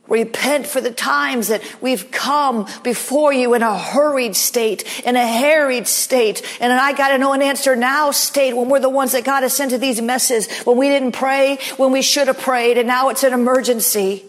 Repent 0.08 0.66
for 0.66 0.80
the 0.80 0.90
times 0.90 1.48
that 1.48 1.62
we've 1.82 2.10
come 2.10 2.66
before 2.82 3.32
you 3.32 3.52
in 3.54 3.62
a 3.62 3.78
hurried 3.78 4.34
state, 4.36 5.02
in 5.04 5.16
a 5.16 5.26
harried 5.26 5.86
state, 5.86 6.42
and 6.60 6.72
an 6.72 6.78
I 6.78 6.94
gotta 6.94 7.18
know 7.18 7.34
an 7.34 7.42
answer 7.42 7.76
now 7.76 8.10
state 8.10 8.56
when 8.56 8.70
we're 8.70 8.80
the 8.80 8.88
ones 8.88 9.12
that 9.12 9.24
got 9.24 9.44
us 9.44 9.60
into 9.60 9.76
these 9.76 10.00
messes, 10.00 10.50
when 10.60 10.78
we 10.78 10.88
didn't 10.88 11.12
pray, 11.12 11.58
when 11.76 11.92
we 11.92 12.00
should 12.00 12.28
have 12.28 12.38
prayed, 12.38 12.78
and 12.78 12.88
now 12.88 13.10
it's 13.10 13.22
an 13.22 13.34
emergency. 13.34 14.24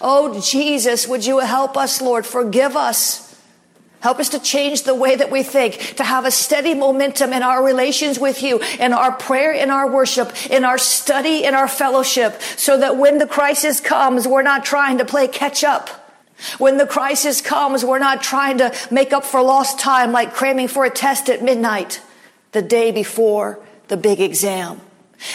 Oh, 0.00 0.40
Jesus, 0.40 1.06
would 1.06 1.24
you 1.24 1.38
help 1.38 1.76
us, 1.76 2.00
Lord? 2.00 2.26
Forgive 2.26 2.76
us. 2.76 3.33
Help 4.04 4.18
us 4.18 4.28
to 4.28 4.38
change 4.38 4.82
the 4.82 4.94
way 4.94 5.16
that 5.16 5.30
we 5.30 5.42
think, 5.42 5.96
to 5.96 6.04
have 6.04 6.26
a 6.26 6.30
steady 6.30 6.74
momentum 6.74 7.32
in 7.32 7.42
our 7.42 7.64
relations 7.64 8.18
with 8.18 8.42
you, 8.42 8.60
in 8.78 8.92
our 8.92 9.12
prayer, 9.12 9.50
in 9.50 9.70
our 9.70 9.90
worship, 9.90 10.30
in 10.50 10.62
our 10.62 10.76
study, 10.76 11.42
in 11.42 11.54
our 11.54 11.66
fellowship, 11.66 12.38
so 12.58 12.76
that 12.76 12.98
when 12.98 13.16
the 13.16 13.26
crisis 13.26 13.80
comes, 13.80 14.28
we're 14.28 14.42
not 14.42 14.62
trying 14.62 14.98
to 14.98 15.06
play 15.06 15.26
catch 15.26 15.64
up. 15.64 15.88
When 16.58 16.76
the 16.76 16.84
crisis 16.86 17.40
comes, 17.40 17.82
we're 17.82 17.98
not 17.98 18.22
trying 18.22 18.58
to 18.58 18.74
make 18.90 19.14
up 19.14 19.24
for 19.24 19.40
lost 19.40 19.78
time 19.78 20.12
like 20.12 20.34
cramming 20.34 20.68
for 20.68 20.84
a 20.84 20.90
test 20.90 21.30
at 21.30 21.42
midnight 21.42 22.02
the 22.52 22.60
day 22.60 22.92
before 22.92 23.58
the 23.88 23.96
big 23.96 24.20
exam. 24.20 24.82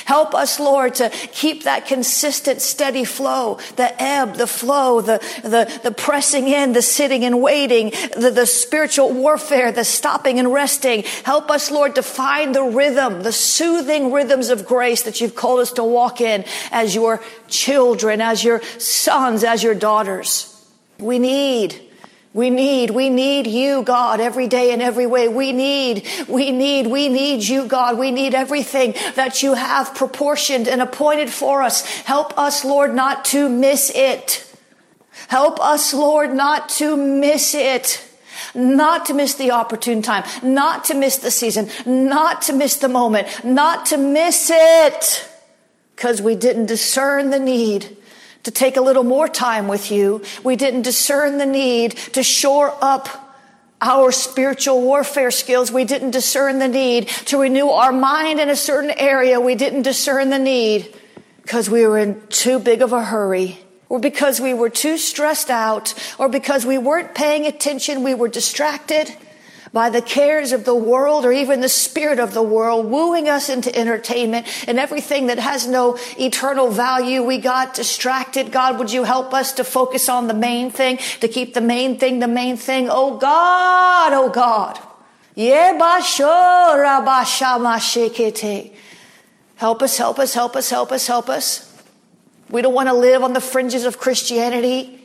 Help 0.06 0.34
us, 0.36 0.60
Lord, 0.60 0.96
to 0.96 1.10
keep 1.10 1.64
that 1.64 1.86
consistent, 1.86 2.62
steady 2.62 3.06
flow, 3.06 3.60
the 3.76 4.02
ebb, 4.02 4.36
the 4.36 4.48
flow, 4.48 5.02
the, 5.02 5.20
the, 5.44 5.80
the 5.84 5.92
pressing 5.92 6.48
in, 6.48 6.74
the 6.74 6.82
sitting 6.82 7.24
and 7.24 7.42
waiting, 7.42 7.92
the, 8.18 8.32
the 8.34 8.46
spiritual 8.46 9.12
warfare, 9.14 9.72
the 9.72 9.84
stopping 9.84 10.40
and 10.40 10.54
resting. 10.54 11.04
Help 11.24 11.50
us, 11.50 11.72
Lord, 11.72 11.96
to 11.96 12.04
find 12.04 12.54
the 12.54 12.64
rhythm, 12.64 13.24
the 13.24 13.32
soothing 13.32 14.12
rhythms 14.12 14.50
of 14.50 14.66
grace 14.66 15.04
that 15.04 15.22
you've 15.22 15.36
called 15.36 15.60
us 15.60 15.72
to 15.74 15.84
walk 15.84 16.22
in 16.22 16.46
as 16.72 16.96
your 16.96 17.22
children, 17.48 18.22
as 18.22 18.44
your 18.44 18.62
sons, 18.78 19.44
as 19.44 19.64
your 19.64 19.76
daughters. 19.76 20.56
We 21.00 21.20
need 21.20 21.89
we 22.34 22.52
need, 22.52 22.92
we 22.92 23.10
need 23.10 23.48
you, 23.48 23.82
God, 23.82 24.20
every 24.20 24.48
day 24.48 24.72
in 24.72 24.82
every 24.82 25.08
way. 25.08 25.28
We 25.28 25.52
need, 25.52 26.08
we 26.28 26.52
need, 26.52 26.86
we 26.86 27.10
need 27.10 27.44
you, 27.44 27.66
God. 27.66 27.98
We 27.98 28.12
need 28.12 28.36
everything 28.36 28.94
that 29.16 29.42
you 29.42 29.56
have 29.56 29.96
proportioned 29.96 30.68
and 30.68 30.80
appointed 30.80 31.32
for 31.32 31.64
us. 31.64 31.84
Help 32.02 32.38
us, 32.38 32.64
Lord, 32.64 32.94
not 32.94 33.26
to 33.26 33.50
miss 33.50 33.92
it. 33.96 34.46
Help 35.28 35.60
us, 35.60 35.92
Lord, 35.94 36.34
not 36.34 36.70
to 36.70 36.96
miss 36.96 37.56
it. 37.56 38.06
Not 38.54 39.08
to 39.08 39.14
miss 39.14 39.36
the 39.36 39.52
opportune 39.52 40.02
time, 40.02 40.24
not 40.42 40.86
to 40.86 40.96
miss 40.96 41.18
the 41.18 41.30
season, 41.30 41.70
not 41.86 42.44
to 42.44 42.54
miss 42.54 42.78
the 42.78 42.88
moment, 42.88 43.28
not 43.44 43.88
to 43.88 43.98
miss 43.98 44.50
it 44.52 45.30
because 45.96 46.22
we 46.22 46.34
didn't 46.34 46.68
discern 46.68 47.30
the 47.30 47.40
need 47.40 47.98
to 48.44 48.52
take 48.52 48.78
a 48.78 48.82
little 48.82 49.04
more 49.04 49.28
time 49.28 49.68
with 49.68 49.92
you. 49.92 50.24
We 50.44 50.56
didn't 50.56 50.84
discern 50.84 51.38
the 51.38 51.46
need 51.46 51.92
to 52.14 52.24
shore 52.24 52.76
up 52.82 53.30
our 53.82 54.12
spiritual 54.12 54.82
warfare 54.82 55.32
skills. 55.32 55.72
We 55.72 55.86
didn't 55.86 56.12
discern 56.12 56.60
the 56.60 56.68
need 56.68 57.08
to 57.28 57.40
renew 57.40 57.70
our 57.70 57.92
mind 57.92 58.40
in 58.40 58.50
a 58.50 58.56
certain 58.56 58.92
area. 58.92 59.40
We 59.40 59.56
didn't 59.56 59.84
discern 59.84 60.30
the 60.30 60.40
need 60.40 60.94
because 61.42 61.70
we 61.70 61.86
were 61.86 61.98
in 61.98 62.22
too 62.28 62.60
big 62.60 62.82
of 62.82 62.94
a 62.94 63.04
hurry 63.04 63.60
or 63.88 64.00
because 64.00 64.40
we 64.40 64.54
were 64.54 64.70
too 64.70 64.98
stressed 64.98 65.50
out 65.50 65.94
or 66.20 66.30
because 66.30 66.66
we 66.66 66.78
weren't 66.78 67.16
paying 67.16 67.46
attention. 67.46 68.04
We 68.04 68.16
were 68.16 68.28
distracted 68.28 69.16
by 69.72 69.90
the 69.90 70.02
cares 70.02 70.52
of 70.52 70.66
the 70.66 70.76
world 70.76 71.26
or 71.26 71.32
even 71.32 71.62
the 71.62 71.70
spirit 71.70 72.20
of 72.20 72.34
the 72.34 72.42
world, 72.42 72.86
wooing 72.88 73.30
us 73.30 73.50
into 73.50 73.76
entertainment 73.76 74.48
and 74.68 74.80
everything 74.80 75.28
that 75.28 75.40
has 75.40 75.68
no 75.68 75.98
eternal 76.18 76.70
value. 76.70 77.24
We 77.24 77.38
got 77.38 77.74
distracted. 77.74 78.52
God, 78.52 78.80
would 78.80 78.92
you 78.92 79.04
help 79.04 79.34
us 79.34 79.54
to 79.54 79.64
focus 79.64 80.10
on 80.10 80.28
the 80.28 80.34
main 80.34 80.72
thing, 80.72 80.98
to 81.20 81.28
keep 81.28 81.54
the 81.54 81.62
main 81.62 82.00
thing 82.00 82.20
the 82.20 82.28
main 82.28 82.58
thing? 82.58 82.88
Oh 82.90 83.18
God, 83.18 84.14
oh 84.14 84.30
God. 84.30 84.80
Help 89.56 89.82
us, 89.82 89.98
help 89.98 90.20
us, 90.20 90.34
help 90.34 90.56
us, 90.56 90.70
help 90.70 90.92
us, 90.92 91.08
help 91.08 91.30
us. 91.30 91.84
We 92.50 92.62
don't 92.62 92.74
want 92.74 92.90
to 92.90 92.94
live 92.94 93.24
on 93.24 93.34
the 93.34 93.42
fringes 93.42 93.86
of 93.86 94.00
Christianity 94.00 94.99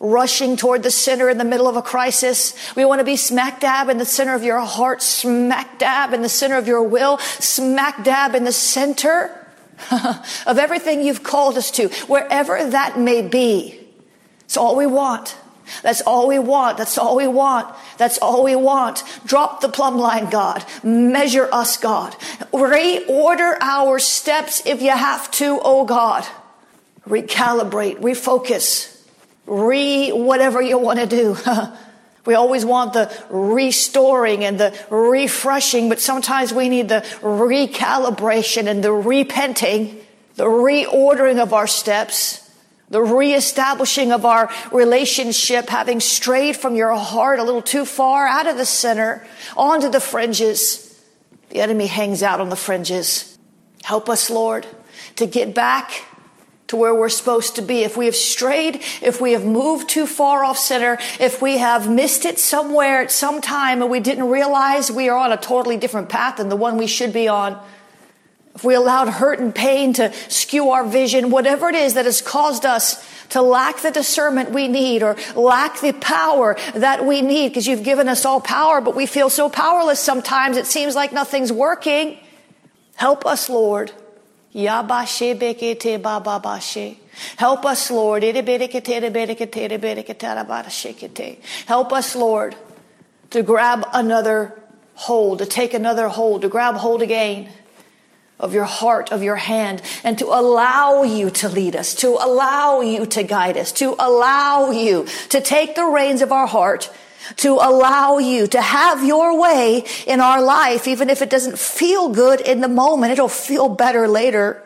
rushing 0.00 0.56
toward 0.56 0.82
the 0.82 0.90
center 0.90 1.28
in 1.28 1.38
the 1.38 1.44
middle 1.44 1.66
of 1.66 1.76
a 1.76 1.82
crisis. 1.82 2.54
We 2.76 2.84
want 2.84 3.00
to 3.00 3.04
be 3.04 3.16
smack 3.16 3.60
dab 3.60 3.88
in 3.88 3.98
the 3.98 4.04
center 4.04 4.34
of 4.34 4.44
your 4.44 4.60
heart, 4.60 5.02
smack 5.02 5.78
dab 5.78 6.12
in 6.12 6.22
the 6.22 6.28
center 6.28 6.56
of 6.56 6.68
your 6.68 6.82
will, 6.82 7.18
smack 7.18 8.04
dab 8.04 8.34
in 8.34 8.44
the 8.44 8.52
center 8.52 9.34
of 10.46 10.58
everything 10.58 11.02
you've 11.02 11.22
called 11.22 11.56
us 11.56 11.70
to, 11.72 11.88
wherever 12.06 12.70
that 12.70 12.98
may 12.98 13.22
be. 13.22 13.80
It's 14.44 14.56
all 14.56 14.76
we 14.76 14.86
want. 14.86 15.36
That's 15.82 16.00
all 16.00 16.28
we 16.28 16.38
want. 16.38 16.78
That's 16.78 16.96
all 16.96 17.16
we 17.16 17.28
want. 17.28 17.74
That's 17.98 18.18
all 18.18 18.42
we 18.44 18.56
want. 18.56 19.02
Drop 19.26 19.60
the 19.60 19.68
plumb 19.68 19.98
line, 19.98 20.30
God. 20.30 20.64
Measure 20.82 21.48
us, 21.52 21.76
God. 21.76 22.14
Reorder 22.52 23.58
our 23.60 23.98
steps 23.98 24.62
if 24.64 24.80
you 24.80 24.90
have 24.90 25.30
to, 25.32 25.60
oh 25.62 25.84
God. 25.84 26.26
Recalibrate, 27.06 28.00
refocus 28.00 28.97
re 29.48 30.10
whatever 30.10 30.60
you 30.60 30.78
want 30.78 30.98
to 30.98 31.06
do. 31.06 31.36
we 32.26 32.34
always 32.34 32.64
want 32.64 32.92
the 32.92 33.10
restoring 33.30 34.44
and 34.44 34.60
the 34.60 34.78
refreshing, 34.90 35.88
but 35.88 36.00
sometimes 36.00 36.52
we 36.52 36.68
need 36.68 36.88
the 36.88 37.00
recalibration 37.20 38.66
and 38.66 38.84
the 38.84 38.92
repenting, 38.92 39.98
the 40.36 40.44
reordering 40.44 41.40
of 41.42 41.52
our 41.52 41.66
steps, 41.66 42.50
the 42.90 43.02
reestablishing 43.02 44.12
of 44.12 44.24
our 44.24 44.50
relationship, 44.72 45.68
having 45.68 46.00
strayed 46.00 46.56
from 46.56 46.74
your 46.74 46.94
heart 46.94 47.38
a 47.38 47.44
little 47.44 47.62
too 47.62 47.84
far 47.84 48.26
out 48.26 48.46
of 48.46 48.56
the 48.56 48.66
center 48.66 49.26
onto 49.56 49.88
the 49.88 50.00
fringes. 50.00 50.84
The 51.50 51.60
enemy 51.60 51.86
hangs 51.86 52.22
out 52.22 52.40
on 52.40 52.50
the 52.50 52.56
fringes. 52.56 53.38
Help 53.82 54.08
us, 54.08 54.28
Lord, 54.28 54.66
to 55.16 55.26
get 55.26 55.54
back 55.54 56.04
to 56.68 56.76
where 56.76 56.94
we're 56.94 57.08
supposed 57.08 57.56
to 57.56 57.62
be. 57.62 57.82
If 57.82 57.96
we 57.96 58.06
have 58.06 58.16
strayed, 58.16 58.76
if 59.02 59.20
we 59.20 59.32
have 59.32 59.44
moved 59.44 59.88
too 59.88 60.06
far 60.06 60.44
off 60.44 60.58
center, 60.58 60.98
if 61.18 61.42
we 61.42 61.58
have 61.58 61.90
missed 61.90 62.24
it 62.24 62.38
somewhere 62.38 63.02
at 63.02 63.10
some 63.10 63.40
time 63.40 63.82
and 63.82 63.90
we 63.90 64.00
didn't 64.00 64.28
realize 64.28 64.90
we 64.90 65.08
are 65.08 65.18
on 65.18 65.32
a 65.32 65.36
totally 65.36 65.76
different 65.76 66.08
path 66.08 66.36
than 66.36 66.48
the 66.48 66.56
one 66.56 66.76
we 66.76 66.86
should 66.86 67.12
be 67.12 67.26
on, 67.26 67.60
if 68.54 68.64
we 68.64 68.74
allowed 68.74 69.08
hurt 69.08 69.38
and 69.38 69.54
pain 69.54 69.92
to 69.94 70.12
skew 70.28 70.70
our 70.70 70.84
vision, 70.84 71.30
whatever 71.30 71.68
it 71.68 71.74
is 71.74 71.94
that 71.94 72.04
has 72.04 72.20
caused 72.20 72.66
us 72.66 73.06
to 73.28 73.40
lack 73.40 73.78
the 73.82 73.90
discernment 73.90 74.50
we 74.50 74.68
need 74.68 75.02
or 75.02 75.16
lack 75.36 75.80
the 75.80 75.92
power 75.92 76.56
that 76.74 77.04
we 77.04 77.22
need, 77.22 77.48
because 77.48 77.66
you've 77.66 77.84
given 77.84 78.08
us 78.08 78.24
all 78.24 78.40
power, 78.40 78.80
but 78.80 78.96
we 78.96 79.06
feel 79.06 79.30
so 79.30 79.48
powerless 79.48 80.00
sometimes 80.00 80.56
it 80.56 80.66
seems 80.66 80.94
like 80.94 81.12
nothing's 81.12 81.52
working. 81.52 82.18
Help 82.96 83.24
us, 83.24 83.48
Lord. 83.48 83.92
Help 87.36 87.64
us, 87.64 87.90
Lord. 87.90 88.24
Help 91.66 91.92
us, 91.92 92.16
Lord, 92.16 92.56
to 93.30 93.42
grab 93.42 93.86
another 93.92 94.54
hold, 94.94 95.40
to 95.40 95.46
take 95.46 95.74
another 95.74 96.08
hold, 96.08 96.42
to 96.42 96.48
grab 96.48 96.76
hold 96.76 97.02
again 97.02 97.48
of 98.38 98.54
your 98.54 98.64
heart, 98.64 99.12
of 99.12 99.22
your 99.22 99.36
hand, 99.36 99.82
and 100.04 100.18
to 100.18 100.26
allow 100.26 101.02
you 101.02 101.28
to 101.30 101.48
lead 101.48 101.76
us, 101.76 101.94
to 101.96 102.16
allow 102.20 102.80
you 102.80 103.04
to 103.06 103.22
guide 103.22 103.56
us, 103.56 103.72
to 103.72 103.96
allow 103.98 104.70
you 104.70 105.06
to 105.28 105.40
take 105.40 105.74
the 105.74 105.84
reins 105.84 106.22
of 106.22 106.32
our 106.32 106.46
heart 106.46 106.90
to 107.36 107.54
allow 107.54 108.18
you 108.18 108.46
to 108.48 108.60
have 108.60 109.04
your 109.04 109.38
way 109.38 109.84
in 110.06 110.20
our 110.20 110.42
life, 110.42 110.86
even 110.86 111.10
if 111.10 111.22
it 111.22 111.30
doesn't 111.30 111.58
feel 111.58 112.08
good 112.08 112.40
in 112.40 112.60
the 112.60 112.68
moment, 112.68 113.12
it'll 113.12 113.28
feel 113.28 113.68
better 113.68 114.08
later. 114.08 114.62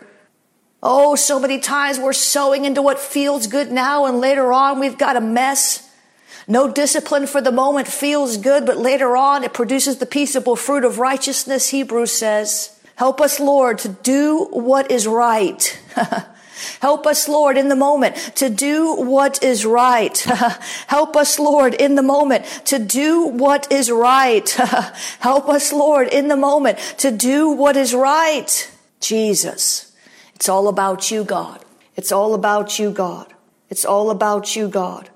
Oh, 0.82 1.14
so 1.14 1.38
many 1.38 1.60
times 1.60 1.98
we're 1.98 2.12
sowing 2.12 2.64
into 2.64 2.82
what 2.82 2.98
feels 2.98 3.46
good 3.46 3.70
now 3.70 4.06
and 4.06 4.18
later 4.18 4.52
on 4.52 4.80
we've 4.80 4.98
got 4.98 5.16
a 5.16 5.20
mess. 5.20 5.88
No 6.48 6.72
discipline 6.72 7.28
for 7.28 7.40
the 7.40 7.52
moment 7.52 7.86
feels 7.86 8.36
good, 8.36 8.66
but 8.66 8.76
later 8.76 9.16
on 9.16 9.44
it 9.44 9.54
produces 9.54 9.98
the 9.98 10.06
peaceable 10.06 10.56
fruit 10.56 10.84
of 10.84 10.98
righteousness, 10.98 11.68
Hebrews 11.68 12.10
says. 12.10 12.78
Help 12.96 13.20
us, 13.20 13.38
Lord, 13.38 13.78
to 13.80 13.88
do 13.88 14.48
what 14.50 14.90
is 14.90 15.06
right. 15.06 15.80
Help 16.80 17.06
us, 17.06 17.28
Lord, 17.28 17.56
in 17.56 17.68
the 17.68 17.76
moment 17.76 18.16
to 18.36 18.50
do 18.50 18.94
what 18.94 19.42
is 19.42 19.64
right. 19.64 20.16
Help 20.86 21.16
us, 21.16 21.38
Lord, 21.38 21.74
in 21.74 21.94
the 21.94 22.02
moment 22.02 22.44
to 22.66 22.78
do 22.78 23.26
what 23.26 23.70
is 23.70 23.90
right. 23.90 24.48
Help 25.20 25.48
us, 25.48 25.72
Lord, 25.72 26.08
in 26.08 26.28
the 26.28 26.36
moment 26.36 26.78
to 26.98 27.10
do 27.10 27.50
what 27.50 27.76
is 27.76 27.94
right. 27.94 28.70
Jesus, 29.00 29.92
it's 30.34 30.48
all 30.48 30.68
about 30.68 31.10
you, 31.10 31.24
God. 31.24 31.64
It's 31.96 32.12
all 32.12 32.34
about 32.34 32.78
you, 32.78 32.90
God. 32.90 33.32
It's 33.68 33.84
all 33.84 34.10
about 34.10 34.56
you, 34.56 34.68
God. 34.68 35.10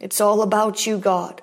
It's 0.00 0.20
all 0.20 0.42
about 0.42 0.86
you, 0.86 0.98
God. 0.98 1.42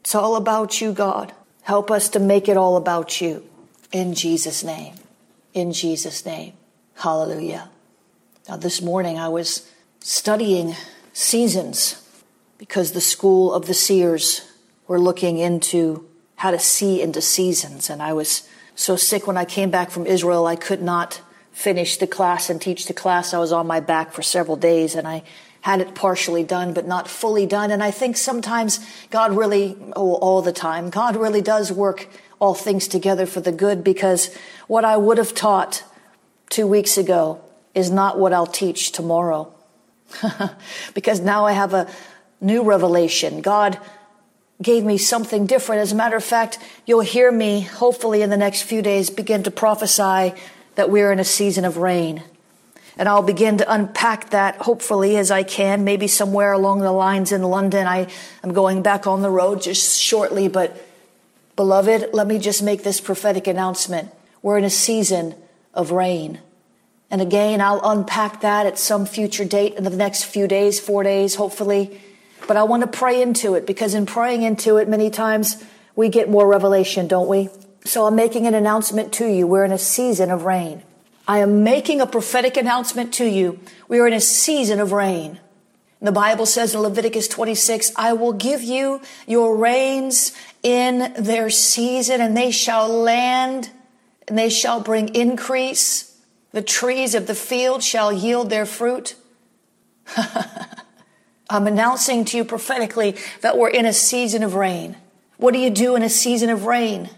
It's 0.00 0.14
all 0.14 0.36
about 0.36 0.80
you, 0.80 0.92
God. 0.92 1.32
Help 1.62 1.90
us 1.90 2.08
to 2.10 2.18
make 2.20 2.48
it 2.48 2.56
all 2.56 2.76
about 2.76 3.20
you. 3.20 3.44
In 3.92 4.14
Jesus' 4.14 4.64
name. 4.64 4.94
In 5.52 5.72
Jesus' 5.72 6.24
name. 6.24 6.52
Hallelujah. 6.94 7.70
Now, 8.50 8.56
this 8.56 8.82
morning 8.82 9.16
I 9.16 9.28
was 9.28 9.70
studying 10.00 10.74
seasons 11.12 12.04
because 12.58 12.90
the 12.90 13.00
school 13.00 13.54
of 13.54 13.66
the 13.66 13.74
seers 13.74 14.50
were 14.88 14.98
looking 14.98 15.38
into 15.38 16.08
how 16.34 16.50
to 16.50 16.58
see 16.58 17.00
into 17.00 17.20
seasons. 17.20 17.88
And 17.88 18.02
I 18.02 18.12
was 18.12 18.48
so 18.74 18.96
sick 18.96 19.28
when 19.28 19.36
I 19.36 19.44
came 19.44 19.70
back 19.70 19.92
from 19.92 20.04
Israel, 20.04 20.46
I 20.46 20.56
could 20.56 20.82
not 20.82 21.20
finish 21.52 21.96
the 21.96 22.08
class 22.08 22.50
and 22.50 22.60
teach 22.60 22.86
the 22.86 22.92
class. 22.92 23.32
I 23.32 23.38
was 23.38 23.52
on 23.52 23.68
my 23.68 23.78
back 23.78 24.10
for 24.10 24.22
several 24.22 24.56
days 24.56 24.96
and 24.96 25.06
I 25.06 25.22
had 25.60 25.80
it 25.80 25.94
partially 25.94 26.42
done, 26.42 26.74
but 26.74 26.88
not 26.88 27.06
fully 27.06 27.46
done. 27.46 27.70
And 27.70 27.84
I 27.84 27.92
think 27.92 28.16
sometimes 28.16 28.84
God 29.10 29.36
really, 29.36 29.76
oh, 29.94 30.14
all 30.14 30.42
the 30.42 30.50
time, 30.50 30.90
God 30.90 31.14
really 31.14 31.40
does 31.40 31.70
work 31.70 32.08
all 32.40 32.54
things 32.54 32.88
together 32.88 33.26
for 33.26 33.40
the 33.40 33.52
good 33.52 33.84
because 33.84 34.34
what 34.66 34.84
I 34.84 34.96
would 34.96 35.18
have 35.18 35.36
taught 35.36 35.84
two 36.48 36.66
weeks 36.66 36.98
ago 36.98 37.44
is 37.74 37.90
not 37.90 38.18
what 38.18 38.32
I'll 38.32 38.46
teach 38.46 38.92
tomorrow. 38.92 39.52
because 40.94 41.20
now 41.20 41.46
I 41.46 41.52
have 41.52 41.74
a 41.74 41.88
new 42.40 42.62
revelation. 42.62 43.40
God 43.40 43.78
gave 44.62 44.84
me 44.84 44.98
something 44.98 45.46
different. 45.46 45.80
As 45.80 45.92
a 45.92 45.96
matter 45.96 46.16
of 46.16 46.24
fact, 46.24 46.58
you'll 46.86 47.00
hear 47.00 47.30
me, 47.30 47.62
hopefully 47.62 48.22
in 48.22 48.30
the 48.30 48.36
next 48.36 48.62
few 48.62 48.82
days, 48.82 49.10
begin 49.10 49.42
to 49.44 49.50
prophesy 49.50 50.34
that 50.74 50.90
we're 50.90 51.12
in 51.12 51.18
a 51.18 51.24
season 51.24 51.64
of 51.64 51.76
rain. 51.78 52.22
And 52.96 53.08
I'll 53.08 53.22
begin 53.22 53.58
to 53.58 53.72
unpack 53.72 54.30
that, 54.30 54.56
hopefully, 54.56 55.16
as 55.16 55.30
I 55.30 55.42
can, 55.42 55.84
maybe 55.84 56.06
somewhere 56.06 56.52
along 56.52 56.80
the 56.80 56.92
lines 56.92 57.32
in 57.32 57.42
London. 57.42 57.86
I 57.86 58.08
am 58.44 58.52
going 58.52 58.82
back 58.82 59.06
on 59.06 59.22
the 59.22 59.30
road 59.30 59.62
just 59.62 59.98
shortly, 59.98 60.48
but 60.48 60.76
beloved, 61.56 62.10
let 62.12 62.26
me 62.26 62.38
just 62.38 62.62
make 62.62 62.82
this 62.82 63.00
prophetic 63.00 63.46
announcement. 63.46 64.10
We're 64.42 64.58
in 64.58 64.64
a 64.64 64.70
season 64.70 65.34
of 65.72 65.92
rain. 65.92 66.40
And 67.10 67.20
again, 67.20 67.60
I'll 67.60 67.80
unpack 67.82 68.40
that 68.42 68.66
at 68.66 68.78
some 68.78 69.04
future 69.04 69.44
date 69.44 69.74
in 69.74 69.84
the 69.84 69.90
next 69.90 70.24
few 70.24 70.46
days, 70.46 70.78
four 70.78 71.02
days, 71.02 71.34
hopefully. 71.34 72.00
But 72.46 72.56
I 72.56 72.62
want 72.62 72.82
to 72.82 72.86
pray 72.86 73.20
into 73.20 73.54
it 73.54 73.66
because 73.66 73.94
in 73.94 74.06
praying 74.06 74.42
into 74.42 74.76
it, 74.76 74.88
many 74.88 75.10
times 75.10 75.62
we 75.96 76.08
get 76.08 76.28
more 76.28 76.46
revelation, 76.46 77.08
don't 77.08 77.28
we? 77.28 77.48
So 77.84 78.06
I'm 78.06 78.14
making 78.14 78.46
an 78.46 78.54
announcement 78.54 79.12
to 79.14 79.26
you. 79.26 79.46
We're 79.46 79.64
in 79.64 79.72
a 79.72 79.78
season 79.78 80.30
of 80.30 80.44
rain. 80.44 80.82
I 81.26 81.38
am 81.38 81.64
making 81.64 82.00
a 82.00 82.06
prophetic 82.06 82.56
announcement 82.56 83.14
to 83.14 83.24
you. 83.24 83.60
We 83.88 83.98
are 83.98 84.06
in 84.06 84.12
a 84.12 84.20
season 84.20 84.80
of 84.80 84.92
rain. 84.92 85.38
The 86.02 86.12
Bible 86.12 86.46
says 86.46 86.74
in 86.74 86.80
Leviticus 86.80 87.28
26, 87.28 87.92
I 87.94 88.14
will 88.14 88.32
give 88.32 88.62
you 88.62 89.02
your 89.26 89.56
rains 89.56 90.32
in 90.62 91.12
their 91.18 91.50
season 91.50 92.22
and 92.22 92.34
they 92.36 92.50
shall 92.50 92.88
land 92.88 93.70
and 94.26 94.38
they 94.38 94.48
shall 94.48 94.80
bring 94.80 95.14
increase. 95.14 96.09
The 96.52 96.62
trees 96.62 97.14
of 97.14 97.26
the 97.26 97.34
field 97.34 97.82
shall 97.82 98.12
yield 98.12 98.50
their 98.50 98.66
fruit. 98.66 99.14
I'm 101.50 101.66
announcing 101.66 102.24
to 102.26 102.36
you 102.36 102.44
prophetically 102.44 103.16
that 103.40 103.58
we're 103.58 103.70
in 103.70 103.86
a 103.86 103.92
season 103.92 104.42
of 104.42 104.54
rain. 104.54 104.96
What 105.36 105.54
do 105.54 105.60
you 105.60 105.70
do 105.70 105.96
in 105.96 106.02
a 106.02 106.08
season 106.08 106.50
of 106.50 106.64
rain? 106.64 107.10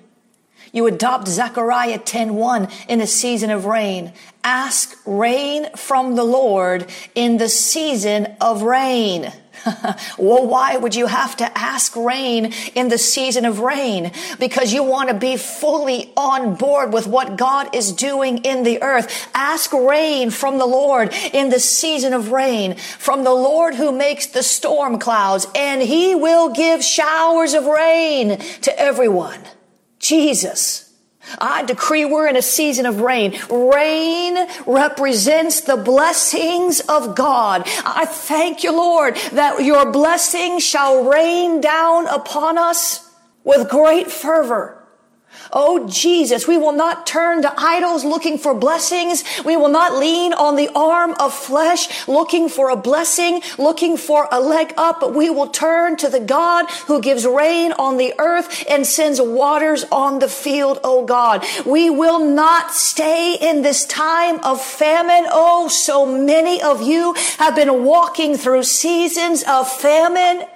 You 0.73 0.87
adopt 0.87 1.29
Zechariah 1.29 1.99
10:1 1.99 2.71
in 2.89 3.01
a 3.01 3.07
season 3.07 3.51
of 3.51 3.67
rain. 3.67 4.13
Ask 4.43 4.97
rain 5.05 5.69
from 5.77 6.15
the 6.15 6.25
Lord 6.25 6.87
in 7.15 7.37
the 7.37 7.49
season 7.49 8.35
of 8.41 8.63
rain. 8.63 9.33
well, 10.19 10.47
why 10.47 10.77
would 10.77 10.95
you 10.95 11.07
have 11.07 11.37
to 11.37 11.59
ask 11.59 11.95
rain 11.97 12.53
in 12.75 12.89
the 12.89 12.99
season 12.99 13.45
of 13.45 13.61
rain? 13.61 14.13
Because 14.39 14.73
you 14.73 14.83
want 14.83 15.09
to 15.09 15.15
be 15.15 15.37
fully 15.37 16.13
on 16.17 16.55
board 16.55 16.93
with 16.93 17.07
what 17.07 17.37
God 17.37 17.75
is 17.75 17.93
doing 17.93 18.39
in 18.39 18.63
the 18.63 18.83
earth. 18.83 19.29
Ask 19.35 19.73
rain 19.73 20.31
from 20.31 20.59
the 20.59 20.67
Lord 20.67 21.13
in 21.33 21.51
the 21.51 21.61
season 21.61 22.13
of 22.13 22.33
rain, 22.33 22.77
from 22.77 23.25
the 23.25 23.35
Lord 23.35 23.75
who 23.75 23.93
makes 23.93 24.27
the 24.27 24.43
storm 24.43 24.99
clouds, 24.99 25.47
and 25.55 25.83
he 25.83 26.15
will 26.15 26.51
give 26.51 26.85
showers 26.85 27.55
of 27.55 27.67
rain 27.67 28.39
to 28.63 28.79
everyone. 28.79 29.41
Jesus. 29.99 30.92
I 31.39 31.65
decree 31.65 32.05
we're 32.05 32.29
in 32.29 32.37
a 32.37 32.43
season 32.43 32.87
of 32.87 33.01
rain. 33.01 33.39
Rain 33.51 34.37
represents 34.67 35.63
the 35.63 35.77
blessings 35.77 36.81
of 36.81 37.15
God. 37.15 37.63
I 37.85 38.07
thank 38.07 38.65
you, 38.65 38.73
Lord, 38.73 39.17
that 39.33 39.65
your 39.65 39.91
blessing 39.91 40.59
shall 40.59 41.05
rain 41.05 41.61
down 41.61 42.07
upon 42.09 42.59
us 42.59 43.09
with 43.45 43.69
great 43.69 44.11
fervor. 44.11 44.82
Oh 45.53 45.87
Jesus, 45.87 46.49
we 46.49 46.57
will 46.57 46.73
not 46.73 47.07
turn 47.07 47.43
to 47.43 47.53
idols 47.59 48.05
looking 48.05 48.39
for 48.39 48.55
blessings. 48.55 49.23
We 49.45 49.57
will 49.57 49.69
not 49.69 49.95
lean 49.95 50.33
on 50.33 50.57
the 50.57 50.71
arm 50.75 51.15
of 51.21 51.35
flesh 51.35 52.09
looking 52.09 52.49
for 52.49 52.71
a 52.71 52.77
blessing, 52.77 53.43
looking 53.59 53.99
for 53.99 54.29
a 54.33 54.41
leg 54.41 54.73
up, 54.79 55.01
but 55.01 55.15
we 55.15 55.29
will 55.29 55.49
turn 55.49 55.97
to 55.97 56.09
the 56.09 56.21
God 56.21 56.71
who 56.87 57.03
gives 57.03 57.27
rain 57.27 57.73
on 57.73 57.99
the 57.99 58.15
earth 58.19 58.65
and 58.69 58.87
sends 58.87 59.21
waters 59.21 59.85
on 59.93 60.21
the 60.21 60.29
field, 60.29 60.81
oh 60.83 61.05
God. 61.05 61.45
We 61.67 61.91
will 61.91 62.25
not 62.25 62.73
stay 62.73 63.37
in 63.39 63.61
this 63.61 63.85
time 63.85 64.41
of 64.41 64.63
famine. 64.63 65.29
Oh, 65.31 65.69
so 65.69 66.07
many 66.07 66.63
of 66.63 66.81
you 66.81 67.15
have 67.39 67.55
been 67.55 67.85
walking 67.85 68.37
through 68.37 68.63
seasons 68.63 69.43
of 69.47 69.71
famine 69.71 70.47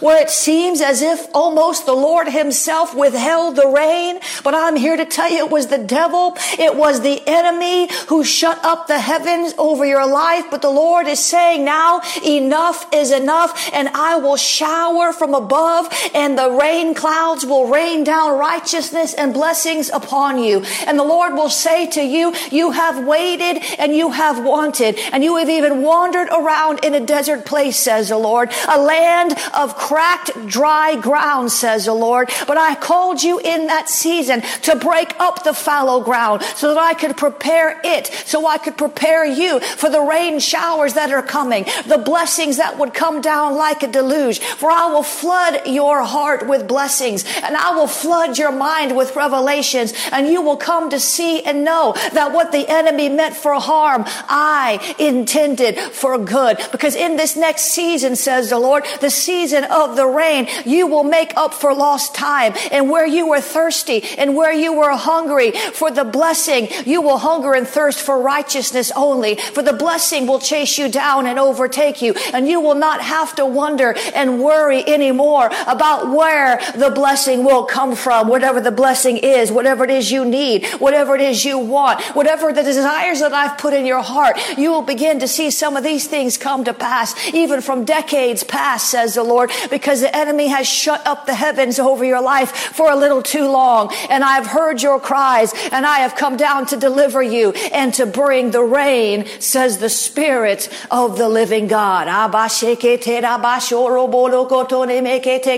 where 0.00 0.20
it 0.20 0.30
seems 0.30 0.80
as 0.80 1.02
if 1.02 1.26
almost 1.34 1.86
the 1.86 1.94
Lord 1.94 2.28
himself 2.28 2.94
withheld 2.94 3.56
the 3.56 3.68
rain. 3.68 4.20
But 4.44 4.54
I'm 4.54 4.76
here 4.76 4.96
to 4.96 5.04
tell 5.04 5.30
you 5.30 5.38
it 5.38 5.50
was 5.50 5.68
the 5.68 5.78
devil. 5.78 6.36
It 6.58 6.76
was 6.76 7.00
the 7.00 7.22
enemy 7.26 7.88
who 8.08 8.24
shut 8.24 8.62
up 8.64 8.86
the 8.86 8.98
heavens 8.98 9.54
over 9.58 9.84
your 9.84 10.06
life. 10.06 10.46
But 10.50 10.62
the 10.62 10.70
Lord 10.70 11.06
is 11.06 11.20
saying 11.20 11.64
now 11.64 12.00
enough 12.24 12.86
is 12.92 13.10
enough 13.12 13.70
and 13.72 13.88
I 13.88 14.16
will 14.16 14.36
shower 14.36 15.12
from 15.12 15.34
above 15.34 15.88
and 16.14 16.38
the 16.38 16.50
rain 16.50 16.94
clouds 16.94 17.44
will 17.44 17.66
rain 17.66 18.04
down 18.04 18.38
righteousness 18.38 19.14
and 19.14 19.32
blessings 19.32 19.90
upon 19.90 20.42
you. 20.42 20.64
And 20.86 20.98
the 20.98 21.04
Lord 21.04 21.34
will 21.34 21.50
say 21.50 21.86
to 21.88 22.02
you, 22.02 22.34
you 22.50 22.72
have 22.72 23.04
waited 23.06 23.62
and 23.78 23.94
you 23.94 24.10
have 24.10 24.44
wanted 24.44 24.98
and 25.12 25.22
you 25.22 25.36
have 25.36 25.48
even 25.48 25.82
wandered 25.82 26.28
around 26.28 26.84
in 26.84 26.94
a 26.94 27.00
desert 27.00 27.44
place, 27.44 27.76
says 27.76 28.08
the 28.08 28.18
Lord, 28.18 28.50
a 28.68 28.80
land 28.80 29.34
of 29.54 29.75
cracked, 29.76 30.46
dry 30.46 30.96
ground, 30.96 31.52
says 31.52 31.84
the 31.86 31.94
Lord. 31.94 32.30
But 32.46 32.56
I 32.58 32.74
called 32.74 33.22
you 33.22 33.38
in 33.38 33.66
that 33.66 33.88
season 33.88 34.42
to 34.62 34.76
break 34.76 35.18
up 35.20 35.44
the 35.44 35.54
fallow 35.54 36.02
ground 36.02 36.42
so 36.42 36.68
that 36.74 36.78
I 36.78 36.94
could 36.94 37.16
prepare 37.16 37.80
it, 37.84 38.06
so 38.06 38.46
I 38.46 38.58
could 38.58 38.76
prepare 38.76 39.24
you 39.24 39.60
for 39.60 39.90
the 39.90 40.00
rain 40.00 40.38
showers 40.40 40.94
that 40.94 41.10
are 41.10 41.22
coming, 41.22 41.64
the 41.86 41.98
blessings 41.98 42.56
that 42.56 42.78
would 42.78 42.94
come 42.94 43.20
down 43.20 43.56
like 43.56 43.82
a 43.82 43.86
deluge. 43.88 44.40
For 44.40 44.70
I 44.70 44.86
will 44.86 45.02
flood 45.02 45.66
your 45.66 46.02
heart 46.02 46.48
with 46.48 46.66
blessings 46.68 47.24
and 47.42 47.56
I 47.56 47.72
will 47.72 47.86
flood 47.86 48.38
your 48.38 48.52
mind 48.52 48.96
with 48.96 49.16
revelations 49.16 49.92
and 50.12 50.26
you 50.26 50.42
will 50.42 50.56
come 50.56 50.90
to 50.90 51.00
see 51.00 51.42
and 51.42 51.64
know 51.64 51.94
that 52.12 52.32
what 52.32 52.52
the 52.52 52.68
enemy 52.68 53.08
meant 53.08 53.36
for 53.36 53.54
harm, 53.54 54.04
I 54.06 54.94
intended 54.98 55.78
for 55.78 56.18
good. 56.18 56.58
Because 56.72 56.94
in 56.94 57.16
this 57.16 57.36
next 57.36 57.62
season, 57.62 58.16
says 58.16 58.50
the 58.50 58.58
Lord, 58.58 58.84
the 59.00 59.10
season 59.10 59.64
of 59.70 59.96
the 59.96 60.06
rain, 60.06 60.48
you 60.64 60.86
will 60.86 61.04
make 61.04 61.32
up 61.36 61.54
for 61.54 61.74
lost 61.74 62.14
time. 62.14 62.54
And 62.70 62.90
where 62.90 63.06
you 63.06 63.28
were 63.28 63.40
thirsty 63.40 64.02
and 64.18 64.34
where 64.34 64.52
you 64.52 64.72
were 64.72 64.96
hungry 64.96 65.52
for 65.52 65.90
the 65.90 66.04
blessing, 66.04 66.68
you 66.84 67.02
will 67.02 67.18
hunger 67.18 67.54
and 67.54 67.66
thirst 67.66 68.00
for 68.00 68.20
righteousness 68.20 68.92
only. 68.96 69.36
For 69.36 69.62
the 69.62 69.72
blessing 69.72 70.26
will 70.26 70.40
chase 70.40 70.78
you 70.78 70.88
down 70.88 71.26
and 71.26 71.38
overtake 71.38 72.02
you. 72.02 72.14
And 72.32 72.48
you 72.48 72.60
will 72.60 72.74
not 72.74 73.00
have 73.00 73.34
to 73.36 73.46
wonder 73.46 73.94
and 74.14 74.42
worry 74.42 74.84
anymore 74.86 75.50
about 75.66 76.10
where 76.10 76.58
the 76.74 76.90
blessing 76.90 77.44
will 77.44 77.64
come 77.64 77.94
from, 77.96 78.28
whatever 78.28 78.60
the 78.60 78.70
blessing 78.70 79.16
is, 79.18 79.50
whatever 79.50 79.84
it 79.84 79.90
is 79.90 80.10
you 80.10 80.24
need, 80.24 80.66
whatever 80.78 81.14
it 81.14 81.20
is 81.20 81.44
you 81.44 81.58
want, 81.58 82.02
whatever 82.14 82.52
the 82.52 82.62
desires 82.62 83.20
that 83.20 83.32
I've 83.32 83.58
put 83.58 83.74
in 83.74 83.86
your 83.86 84.02
heart. 84.02 84.36
You 84.56 84.70
will 84.70 84.82
begin 84.82 85.20
to 85.20 85.28
see 85.28 85.50
some 85.50 85.76
of 85.76 85.84
these 85.84 86.06
things 86.06 86.36
come 86.36 86.64
to 86.64 86.74
pass, 86.74 87.14
even 87.34 87.60
from 87.60 87.84
decades 87.84 88.44
past, 88.44 88.90
says 88.90 89.14
the 89.14 89.22
Lord, 89.22 89.50
because 89.70 90.00
the 90.00 90.14
enemy 90.14 90.48
has 90.48 90.66
shut 90.66 91.06
up 91.06 91.26
the 91.26 91.34
heavens 91.34 91.78
over 91.78 92.04
your 92.04 92.22
life 92.22 92.50
for 92.50 92.90
a 92.90 92.96
little 92.96 93.22
too 93.22 93.50
long. 93.50 93.92
And 94.10 94.24
I've 94.24 94.46
heard 94.46 94.82
your 94.82 95.00
cries 95.00 95.52
and 95.72 95.86
I 95.86 95.98
have 95.98 96.14
come 96.16 96.36
down 96.36 96.66
to 96.66 96.76
deliver 96.76 97.22
you 97.22 97.52
and 97.72 97.92
to 97.94 98.06
bring 98.06 98.50
the 98.50 98.62
rain, 98.62 99.26
says 99.38 99.78
the 99.78 99.88
Spirit 99.88 100.68
of 100.90 101.18
the 101.18 101.28
living 101.28 101.66
God. 101.66 102.06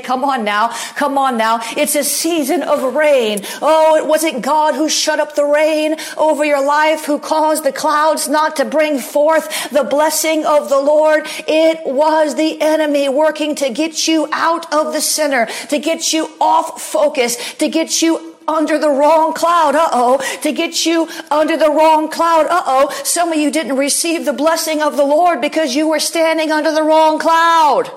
Come 0.08 0.24
on 0.24 0.44
now. 0.44 0.68
Come 0.94 1.18
on 1.18 1.36
now. 1.36 1.60
It's 1.76 1.94
a 1.94 2.04
season 2.04 2.62
of 2.62 2.94
rain. 2.94 3.40
Oh, 3.62 3.96
it 3.96 4.06
wasn't 4.06 4.42
God 4.42 4.74
who 4.74 4.88
shut 4.88 5.20
up 5.20 5.34
the 5.34 5.44
rain 5.44 5.96
over 6.16 6.44
your 6.44 6.64
life, 6.64 7.04
who 7.04 7.18
caused 7.18 7.64
the 7.64 7.72
clouds 7.72 8.28
not 8.28 8.56
to 8.56 8.64
bring 8.64 8.98
forth 8.98 9.70
the 9.70 9.84
blessing 9.84 10.44
of 10.44 10.68
the 10.68 10.80
Lord. 10.80 11.26
It 11.46 11.86
was 11.86 12.34
the 12.34 12.60
enemy 12.60 13.08
working 13.08 13.54
to 13.56 13.70
get 13.70 13.87
get 13.88 14.06
you 14.06 14.28
out 14.32 14.72
of 14.72 14.92
the 14.92 15.00
center, 15.00 15.46
to 15.68 15.78
get 15.78 16.12
you 16.12 16.30
off 16.40 16.80
focus, 16.82 17.54
to 17.54 17.68
get 17.68 18.02
you 18.02 18.36
under 18.46 18.78
the 18.78 18.90
wrong 18.90 19.32
cloud. 19.32 19.74
Uh-oh. 19.74 20.18
To 20.42 20.52
get 20.52 20.86
you 20.86 21.08
under 21.30 21.56
the 21.56 21.70
wrong 21.70 22.10
cloud. 22.10 22.46
Uh-oh. 22.46 22.90
Some 23.04 23.32
of 23.32 23.38
you 23.38 23.50
didn't 23.50 23.76
receive 23.76 24.24
the 24.24 24.32
blessing 24.32 24.82
of 24.82 24.96
the 24.96 25.04
Lord 25.04 25.40
because 25.40 25.74
you 25.74 25.88
were 25.88 26.00
standing 26.00 26.50
under 26.50 26.72
the 26.72 26.82
wrong 26.82 27.18
cloud. 27.18 27.90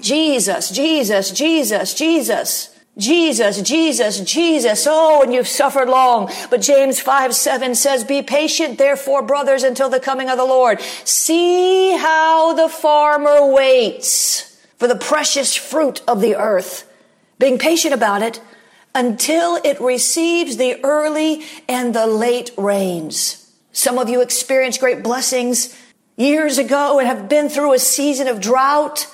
Jesus, 0.00 0.70
Jesus, 0.70 1.30
Jesus, 1.30 1.94
Jesus. 1.94 2.76
Jesus, 2.98 3.62
Jesus, 3.62 4.20
Jesus. 4.20 4.86
Oh, 4.88 5.22
and 5.22 5.32
you've 5.32 5.48
suffered 5.48 5.88
long. 5.88 6.30
But 6.50 6.60
James 6.60 7.00
5, 7.00 7.34
7 7.34 7.74
says, 7.74 8.04
be 8.04 8.20
patient, 8.20 8.78
therefore, 8.78 9.22
brothers, 9.22 9.62
until 9.62 9.88
the 9.88 10.00
coming 10.00 10.28
of 10.28 10.36
the 10.36 10.44
Lord. 10.44 10.80
See 11.04 11.96
how 11.96 12.52
the 12.52 12.68
farmer 12.68 13.52
waits 13.52 14.49
for 14.80 14.88
the 14.88 14.96
precious 14.96 15.54
fruit 15.54 16.00
of 16.08 16.22
the 16.22 16.34
earth, 16.34 16.90
being 17.38 17.58
patient 17.58 17.92
about 17.92 18.22
it 18.22 18.40
until 18.94 19.56
it 19.56 19.78
receives 19.78 20.56
the 20.56 20.82
early 20.82 21.44
and 21.68 21.94
the 21.94 22.06
late 22.06 22.50
rains. 22.56 23.52
Some 23.72 23.98
of 23.98 24.08
you 24.08 24.22
experienced 24.22 24.80
great 24.80 25.02
blessings 25.02 25.78
years 26.16 26.56
ago 26.56 26.98
and 26.98 27.06
have 27.06 27.28
been 27.28 27.50
through 27.50 27.74
a 27.74 27.78
season 27.78 28.26
of 28.26 28.40
drought. 28.40 29.06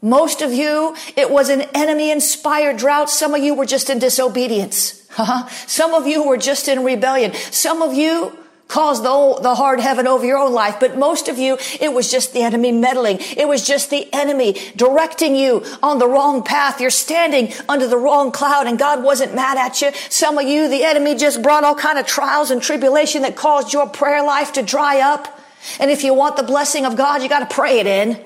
Most 0.00 0.40
of 0.40 0.50
you, 0.50 0.96
it 1.14 1.30
was 1.30 1.50
an 1.50 1.60
enemy 1.74 2.10
inspired 2.10 2.78
drought. 2.78 3.10
Some 3.10 3.34
of 3.34 3.42
you 3.42 3.54
were 3.54 3.66
just 3.66 3.90
in 3.90 3.98
disobedience. 3.98 5.06
Some 5.66 5.92
of 5.92 6.06
you 6.06 6.26
were 6.26 6.38
just 6.38 6.68
in 6.68 6.84
rebellion. 6.84 7.34
Some 7.50 7.82
of 7.82 7.92
you 7.92 8.41
caused 8.72 9.04
the, 9.04 9.38
the 9.42 9.54
hard 9.54 9.80
heaven 9.80 10.06
over 10.06 10.24
your 10.24 10.38
own 10.38 10.54
life. 10.54 10.80
But 10.80 10.96
most 10.96 11.28
of 11.28 11.38
you, 11.38 11.58
it 11.78 11.92
was 11.92 12.10
just 12.10 12.32
the 12.32 12.40
enemy 12.40 12.72
meddling. 12.72 13.18
It 13.36 13.46
was 13.46 13.66
just 13.66 13.90
the 13.90 14.08
enemy 14.14 14.56
directing 14.76 15.36
you 15.36 15.62
on 15.82 15.98
the 15.98 16.08
wrong 16.08 16.42
path. 16.42 16.80
You're 16.80 16.88
standing 16.88 17.52
under 17.68 17.86
the 17.86 17.98
wrong 17.98 18.32
cloud 18.32 18.66
and 18.66 18.78
God 18.78 19.04
wasn't 19.04 19.34
mad 19.34 19.58
at 19.58 19.82
you. 19.82 19.90
Some 20.08 20.38
of 20.38 20.48
you, 20.48 20.68
the 20.68 20.84
enemy 20.84 21.16
just 21.16 21.42
brought 21.42 21.64
all 21.64 21.74
kind 21.74 21.98
of 21.98 22.06
trials 22.06 22.50
and 22.50 22.62
tribulation 22.62 23.22
that 23.22 23.36
caused 23.36 23.74
your 23.74 23.86
prayer 23.86 24.24
life 24.24 24.54
to 24.54 24.62
dry 24.62 25.00
up. 25.00 25.38
And 25.78 25.90
if 25.90 26.02
you 26.02 26.14
want 26.14 26.36
the 26.36 26.42
blessing 26.42 26.86
of 26.86 26.96
God, 26.96 27.22
you 27.22 27.28
got 27.28 27.48
to 27.48 27.54
pray 27.54 27.78
it 27.78 27.86
in. 27.86 28.18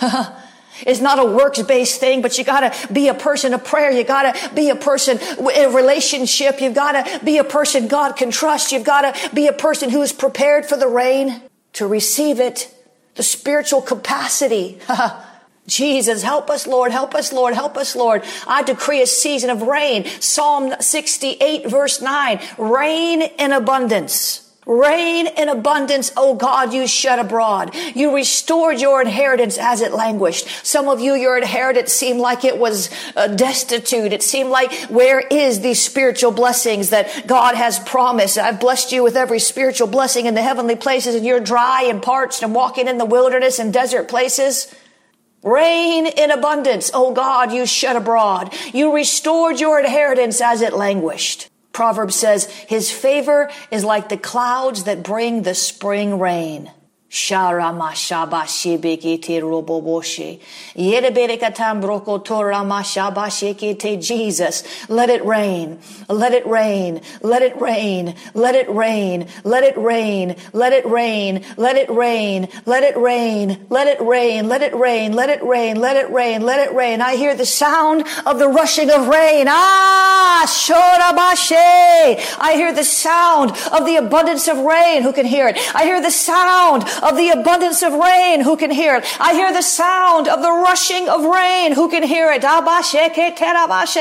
It's 0.80 1.00
not 1.00 1.18
a 1.18 1.24
works 1.24 1.62
based 1.62 2.00
thing, 2.00 2.22
but 2.22 2.38
you 2.38 2.44
gotta 2.44 2.74
be 2.92 3.08
a 3.08 3.14
person 3.14 3.54
of 3.54 3.64
prayer. 3.64 3.90
You 3.90 4.04
gotta 4.04 4.54
be 4.54 4.70
a 4.70 4.76
person 4.76 5.18
in 5.18 5.64
a 5.64 5.70
relationship. 5.70 6.60
You've 6.60 6.74
gotta 6.74 7.20
be 7.24 7.38
a 7.38 7.44
person 7.44 7.88
God 7.88 8.16
can 8.16 8.30
trust. 8.30 8.72
You've 8.72 8.84
gotta 8.84 9.14
be 9.34 9.46
a 9.46 9.52
person 9.52 9.90
who 9.90 10.02
is 10.02 10.12
prepared 10.12 10.66
for 10.66 10.76
the 10.76 10.88
rain 10.88 11.42
to 11.74 11.86
receive 11.86 12.40
it. 12.40 12.74
The 13.14 13.22
spiritual 13.22 13.82
capacity. 13.82 14.80
Jesus, 15.66 16.22
help 16.22 16.50
us, 16.50 16.66
Lord, 16.66 16.90
help 16.90 17.14
us, 17.14 17.32
Lord, 17.32 17.54
help 17.54 17.76
us, 17.76 17.94
Lord. 17.94 18.24
I 18.48 18.62
decree 18.62 19.00
a 19.00 19.06
season 19.06 19.48
of 19.48 19.62
rain. 19.62 20.06
Psalm 20.20 20.74
68 20.80 21.70
verse 21.70 22.00
9, 22.00 22.40
rain 22.58 23.22
in 23.22 23.52
abundance. 23.52 24.41
Rain 24.64 25.26
in 25.26 25.48
abundance, 25.48 26.12
O 26.16 26.34
God, 26.34 26.72
you 26.72 26.86
shed 26.86 27.18
abroad. 27.18 27.74
You 27.96 28.14
restored 28.14 28.80
your 28.80 29.00
inheritance 29.00 29.58
as 29.58 29.80
it 29.80 29.92
languished. 29.92 30.46
Some 30.64 30.86
of 30.88 31.00
you, 31.00 31.14
your 31.14 31.36
inheritance 31.36 31.92
seemed 31.92 32.20
like 32.20 32.44
it 32.44 32.56
was 32.56 32.88
uh, 33.16 33.26
destitute. 33.26 34.12
It 34.12 34.22
seemed 34.22 34.50
like, 34.50 34.72
where 34.84 35.18
is 35.18 35.60
these 35.60 35.82
spiritual 35.82 36.30
blessings 36.30 36.90
that 36.90 37.26
God 37.26 37.56
has 37.56 37.80
promised? 37.80 38.38
I've 38.38 38.60
blessed 38.60 38.92
you 38.92 39.02
with 39.02 39.16
every 39.16 39.40
spiritual 39.40 39.88
blessing 39.88 40.26
in 40.26 40.34
the 40.34 40.42
heavenly 40.42 40.76
places 40.76 41.16
and 41.16 41.26
you're 41.26 41.40
dry 41.40 41.82
and 41.82 42.00
parched 42.00 42.44
and 42.44 42.54
walking 42.54 42.86
in 42.86 42.98
the 42.98 43.04
wilderness 43.04 43.58
and 43.58 43.72
desert 43.72 44.06
places. 44.06 44.72
Rain 45.42 46.06
in 46.06 46.30
abundance, 46.30 46.88
O 46.94 47.12
God, 47.12 47.50
you 47.50 47.66
shed 47.66 47.96
abroad. 47.96 48.54
You 48.72 48.94
restored 48.94 49.58
your 49.58 49.80
inheritance 49.80 50.40
as 50.40 50.62
it 50.62 50.72
languished. 50.72 51.48
Proverbs 51.72 52.14
says, 52.14 52.46
His 52.46 52.90
favor 52.90 53.50
is 53.70 53.84
like 53.84 54.08
the 54.08 54.16
clouds 54.16 54.84
that 54.84 55.02
bring 55.02 55.42
the 55.42 55.54
spring 55.54 56.18
rain. 56.18 56.70
Sharamashabashibikiti 57.12 59.36
roboboshi. 59.42 60.40
Yereberekatambroko 60.74 62.24
toramasha, 62.24 63.12
basheshiki 63.14 63.78
te 63.78 63.98
Jesus. 63.98 64.64
Let 64.88 65.10
it 65.10 65.22
rain. 65.22 65.78
Let 66.08 66.32
it 66.32 66.46
rain. 66.46 67.02
Let 67.20 67.42
it 67.42 67.60
rain. 67.60 68.14
Let 68.32 68.54
it 68.54 68.66
rain. 68.70 69.26
Let 69.44 69.62
it 69.62 69.76
rain. 69.76 70.36
Let 70.54 70.72
it 70.72 70.86
rain. 70.86 71.42
Let 71.58 71.76
it 71.76 71.90
rain. 71.90 72.48
Let 72.64 72.82
it 72.82 72.96
rain. 72.96 73.58
Let 73.68 73.84
it 73.84 74.00
rain. 74.00 74.48
Let 74.48 74.62
it 74.62 74.72
rain. 74.72 75.12
Let 75.12 75.28
it 75.28 75.44
rain. 75.44 75.80
Let 75.80 75.96
it 75.98 76.10
rain. 76.10 76.40
Let 76.42 76.66
it 76.66 76.72
rain. 76.74 77.02
I 77.02 77.16
hear 77.16 77.34
the 77.36 77.44
sound 77.44 78.06
of 78.24 78.38
the 78.38 78.48
rushing 78.48 78.90
of 78.90 79.08
rain. 79.08 79.48
Ah, 79.50 80.44
shorabashe. 80.46 81.58
I 82.40 82.54
hear 82.54 82.72
the 82.72 82.84
sound 82.84 83.50
of 83.70 83.84
the 83.84 83.96
abundance 83.96 84.48
of 84.48 84.56
rain. 84.56 85.02
Who 85.02 85.12
can 85.12 85.26
hear 85.26 85.48
it? 85.48 85.58
I 85.74 85.84
hear 85.84 86.00
the 86.00 86.10
sound 86.10 86.84
of 87.02 87.16
the 87.16 87.30
abundance 87.30 87.82
of 87.82 87.92
rain. 87.92 88.40
Who 88.40 88.56
can 88.56 88.70
hear 88.70 88.96
it? 88.96 89.04
I 89.20 89.34
hear 89.34 89.52
the 89.52 89.62
sound 89.62 90.28
of 90.28 90.40
the 90.42 90.50
rushing 90.50 91.08
of 91.08 91.24
rain. 91.24 91.72
Who 91.72 91.88
can 91.88 92.02
hear 92.02 92.30
it? 92.32 92.42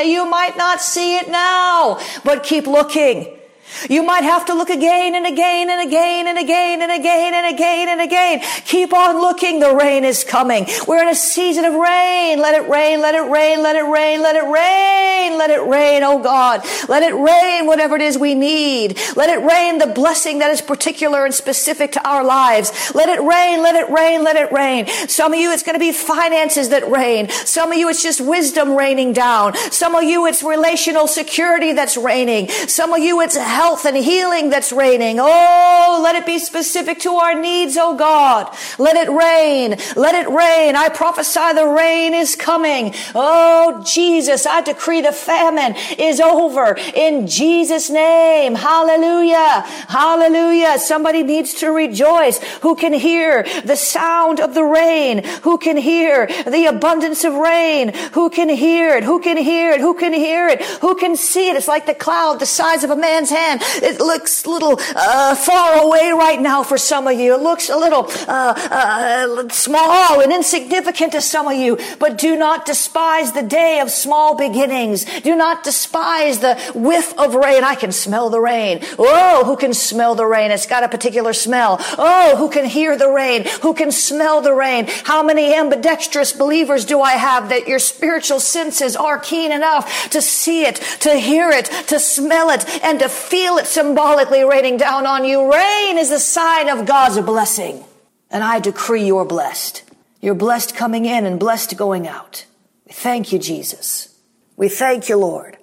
You 0.07 0.25
might 0.29 0.57
not 0.57 0.81
see 0.81 1.15
it 1.17 1.29
now, 1.29 1.99
but 2.23 2.43
keep 2.43 2.67
looking. 2.67 3.40
You 3.89 4.03
might 4.03 4.23
have 4.23 4.45
to 4.45 4.53
look 4.53 4.69
again 4.69 5.15
and 5.15 5.25
again 5.25 5.69
and 5.69 5.87
again 5.87 6.27
and 6.27 6.37
again 6.37 6.81
and 6.81 6.91
again 6.91 7.33
and 7.33 7.55
again 7.55 7.89
and 7.89 8.01
again. 8.01 8.41
Keep 8.65 8.93
on 8.93 9.19
looking. 9.19 9.59
The 9.59 9.75
rain 9.75 10.03
is 10.03 10.23
coming. 10.23 10.67
We're 10.87 11.01
in 11.01 11.07
a 11.07 11.15
season 11.15 11.65
of 11.65 11.73
rain. 11.73 12.39
Let 12.39 12.55
it 12.55 12.69
rain. 12.69 13.01
Let 13.01 13.15
it 13.15 13.29
rain. 13.29 13.61
Let 13.61 13.75
it 13.75 13.85
rain. 13.85 14.21
Let 14.21 14.35
it 14.35 14.43
rain. 14.43 15.37
Let 15.37 15.49
it 15.49 15.61
rain. 15.61 16.03
Oh 16.03 16.21
God. 16.21 16.61
Let 16.87 17.03
it 17.03 17.15
rain 17.15 17.65
whatever 17.65 17.95
it 17.95 18.01
is 18.01 18.17
we 18.17 18.35
need. 18.35 18.99
Let 19.15 19.29
it 19.29 19.41
rain 19.43 19.77
the 19.77 19.87
blessing 19.87 20.39
that 20.39 20.51
is 20.51 20.61
particular 20.61 21.25
and 21.25 21.33
specific 21.33 21.93
to 21.93 22.07
our 22.07 22.23
lives. 22.23 22.91
Let 22.93 23.09
it 23.09 23.21
rain. 23.21 23.61
Let 23.63 23.75
it 23.75 23.89
rain. 23.89 24.23
Let 24.23 24.35
it 24.35 24.51
rain. 24.51 24.87
Some 25.07 25.33
of 25.33 25.39
you, 25.39 25.51
it's 25.51 25.63
going 25.63 25.75
to 25.75 25.79
be 25.79 25.91
finances 25.91 26.69
that 26.69 26.89
rain. 26.89 27.29
Some 27.29 27.71
of 27.71 27.77
you, 27.77 27.89
it's 27.89 28.03
just 28.03 28.21
wisdom 28.21 28.75
raining 28.75 29.13
down. 29.13 29.55
Some 29.71 29.95
of 29.95 30.03
you, 30.03 30.25
it's 30.25 30.43
relational 30.43 31.07
security 31.07 31.73
that's 31.73 31.97
raining. 31.97 32.49
Some 32.49 32.93
of 32.93 32.99
you, 32.99 33.21
it's 33.21 33.37
health 33.37 33.60
health 33.61 33.85
and 33.85 33.95
healing 33.95 34.49
that's 34.49 34.71
raining. 34.71 35.17
Oh, 35.19 36.01
let 36.03 36.15
it 36.15 36.25
be 36.25 36.39
specific 36.39 36.97
to 37.01 37.11
our 37.11 37.39
needs, 37.39 37.77
oh 37.77 37.95
God. 37.95 38.51
Let 38.79 38.95
it 38.95 39.07
rain. 39.11 39.77
Let 39.95 40.15
it 40.15 40.27
rain. 40.29 40.75
I 40.75 40.89
prophesy 40.89 41.53
the 41.53 41.67
rain 41.67 42.15
is 42.15 42.35
coming. 42.35 42.95
Oh, 43.13 43.83
Jesus, 43.85 44.47
I 44.47 44.61
decree 44.61 45.01
the 45.01 45.11
famine 45.11 45.75
is 45.99 46.19
over 46.19 46.75
in 46.95 47.27
Jesus' 47.27 47.91
name. 47.91 48.55
Hallelujah. 48.55 49.61
Hallelujah. 49.87 50.79
Somebody 50.79 51.21
needs 51.21 51.53
to 51.61 51.69
rejoice 51.69 52.39
who 52.63 52.75
can 52.75 52.93
hear 52.93 53.43
the 53.63 53.75
sound 53.75 54.39
of 54.39 54.55
the 54.55 54.63
rain, 54.63 55.23
who 55.43 55.59
can 55.59 55.77
hear 55.77 56.25
the 56.47 56.65
abundance 56.65 57.23
of 57.23 57.35
rain, 57.35 57.93
who 58.13 58.31
can 58.31 58.49
hear 58.49 58.95
it, 58.95 59.03
who 59.03 59.19
can 59.19 59.37
hear 59.37 59.71
it, 59.71 59.81
who 59.81 59.93
can 59.93 60.13
hear 60.13 60.47
it, 60.47 60.63
who 60.81 60.95
can 60.95 61.15
see 61.15 61.49
it. 61.49 61.55
It's 61.55 61.67
like 61.67 61.85
the 61.85 61.93
cloud 61.93 62.39
the 62.39 62.47
size 62.47 62.83
of 62.83 62.89
a 62.89 62.95
man's 62.95 63.29
hand 63.29 63.50
it 63.61 63.99
looks 63.99 64.45
a 64.45 64.49
little 64.49 64.79
uh, 64.95 65.35
far 65.35 65.83
away 65.83 66.11
right 66.11 66.39
now 66.39 66.63
for 66.63 66.77
some 66.77 67.07
of 67.07 67.19
you. 67.19 67.35
It 67.35 67.41
looks 67.41 67.69
a 67.69 67.77
little 67.77 68.05
uh, 68.27 68.53
uh, 68.71 69.49
small 69.49 70.21
and 70.21 70.31
insignificant 70.31 71.13
to 71.13 71.21
some 71.21 71.47
of 71.47 71.53
you. 71.53 71.77
But 71.99 72.17
do 72.17 72.35
not 72.35 72.65
despise 72.65 73.31
the 73.31 73.43
day 73.43 73.79
of 73.79 73.91
small 73.91 74.35
beginnings. 74.35 75.05
Do 75.21 75.35
not 75.35 75.63
despise 75.63 76.39
the 76.39 76.55
whiff 76.75 77.17
of 77.17 77.35
rain. 77.35 77.63
I 77.63 77.75
can 77.75 77.91
smell 77.91 78.29
the 78.29 78.39
rain. 78.39 78.79
Oh, 78.97 79.43
who 79.45 79.57
can 79.57 79.73
smell 79.73 80.15
the 80.15 80.25
rain? 80.25 80.51
It's 80.51 80.65
got 80.65 80.83
a 80.83 80.89
particular 80.89 81.33
smell. 81.33 81.77
Oh, 81.97 82.35
who 82.37 82.49
can 82.49 82.65
hear 82.65 82.97
the 82.97 83.09
rain? 83.09 83.45
Who 83.61 83.73
can 83.73 83.91
smell 83.91 84.41
the 84.41 84.53
rain? 84.53 84.85
How 85.03 85.23
many 85.23 85.53
ambidextrous 85.53 86.33
believers 86.33 86.85
do 86.85 87.01
I 87.01 87.13
have 87.13 87.49
that 87.49 87.67
your 87.67 87.79
spiritual 87.79 88.39
senses 88.39 88.95
are 88.95 89.19
keen 89.19 89.51
enough 89.51 90.09
to 90.11 90.21
see 90.21 90.63
it, 90.65 90.75
to 91.01 91.15
hear 91.15 91.49
it, 91.49 91.65
to 91.87 91.99
smell 91.99 92.49
it, 92.49 92.65
and 92.83 92.99
to 92.99 93.09
feel 93.09 93.40
feel 93.41 93.57
it 93.57 93.65
symbolically 93.65 94.43
raining 94.43 94.77
down 94.77 95.07
on 95.07 95.25
you. 95.25 95.51
Rain 95.51 95.97
is 95.97 96.11
a 96.11 96.19
sign 96.19 96.69
of 96.69 96.85
God's 96.85 97.19
blessing. 97.21 97.83
And 98.29 98.43
I 98.43 98.59
decree 98.59 99.03
you're 99.07 99.25
blessed. 99.25 99.81
You're 100.21 100.35
blessed 100.35 100.75
coming 100.75 101.05
in 101.05 101.25
and 101.25 101.39
blessed 101.39 101.75
going 101.75 102.07
out. 102.07 102.45
We 102.85 102.93
thank 102.93 103.33
you, 103.33 103.39
Jesus. 103.39 104.15
We 104.57 104.69
thank 104.69 105.09
you, 105.09 105.17
Lord. 105.17 105.57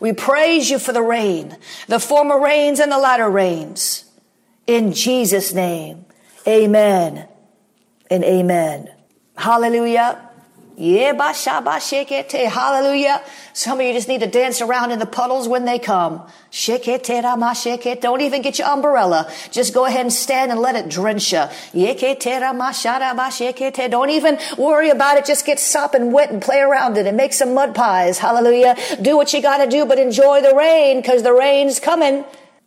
We 0.00 0.12
praise 0.12 0.68
you 0.68 0.78
for 0.78 0.92
the 0.92 1.02
rain, 1.02 1.56
the 1.88 1.98
former 1.98 2.38
rains 2.38 2.78
and 2.78 2.92
the 2.92 2.98
latter 2.98 3.30
rains. 3.30 4.04
In 4.66 4.92
Jesus' 4.92 5.54
name, 5.54 6.04
amen 6.46 7.26
and 8.10 8.22
amen. 8.22 8.90
Hallelujah. 9.34 10.28
Hallelujah. 12.48 13.22
Some 13.52 13.78
of 13.78 13.86
you 13.86 13.92
just 13.92 14.08
need 14.08 14.20
to 14.20 14.26
dance 14.26 14.60
around 14.60 14.90
in 14.90 14.98
the 14.98 15.06
puddles 15.06 15.46
when 15.46 15.64
they 15.64 15.78
come. 15.78 16.22
Don't 16.50 18.20
even 18.20 18.42
get 18.42 18.58
your 18.58 18.68
umbrella. 18.68 19.30
Just 19.52 19.72
go 19.72 19.84
ahead 19.84 20.00
and 20.00 20.12
stand 20.12 20.50
and 20.50 20.60
let 20.60 20.74
it 20.74 20.88
drench 20.88 21.32
you. 21.32 21.44
Don't 23.88 24.10
even 24.10 24.38
worry 24.58 24.90
about 24.90 25.16
it. 25.16 25.24
Just 25.24 25.46
get 25.46 25.60
sopping 25.60 26.10
wet 26.10 26.30
and 26.30 26.42
play 26.42 26.58
around 26.58 26.98
in 26.98 27.06
it 27.06 27.08
and 27.08 27.16
make 27.16 27.32
some 27.32 27.54
mud 27.54 27.74
pies. 27.74 28.18
Hallelujah. 28.18 28.76
Do 29.00 29.16
what 29.16 29.32
you 29.32 29.40
gotta 29.40 29.70
do, 29.70 29.86
but 29.86 29.98
enjoy 29.98 30.42
the 30.42 30.54
rain 30.56 31.00
because 31.00 31.22
the 31.22 31.32
rain's 31.32 31.78
coming. 31.78 32.24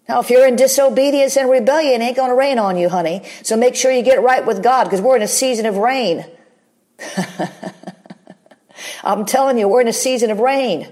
Now, 0.08 0.22
if 0.22 0.30
you're 0.30 0.48
in 0.48 0.56
disobedience 0.56 1.36
and 1.36 1.50
rebellion, 1.50 2.02
it 2.02 2.06
ain't 2.06 2.16
gonna 2.16 2.36
rain 2.36 2.58
on 2.58 2.78
you, 2.78 2.88
honey. 2.88 3.24
So 3.44 3.58
make 3.58 3.76
sure 3.76 3.92
you 3.92 4.04
get 4.04 4.24
right 4.24 4.46
with 4.46 4.64
God 4.64 4.86
because 4.86 5.02
we're 5.02 5.18
in 5.18 5.22
a 5.22 5.28
season 5.28 5.66
of 5.66 5.76
rain. 5.76 6.26
I'm 9.04 9.26
telling 9.26 9.58
you, 9.58 9.68
we're 9.68 9.82
in 9.82 9.88
a 9.88 9.94
season 9.94 10.32
of 10.32 10.40
rain. 10.40 10.92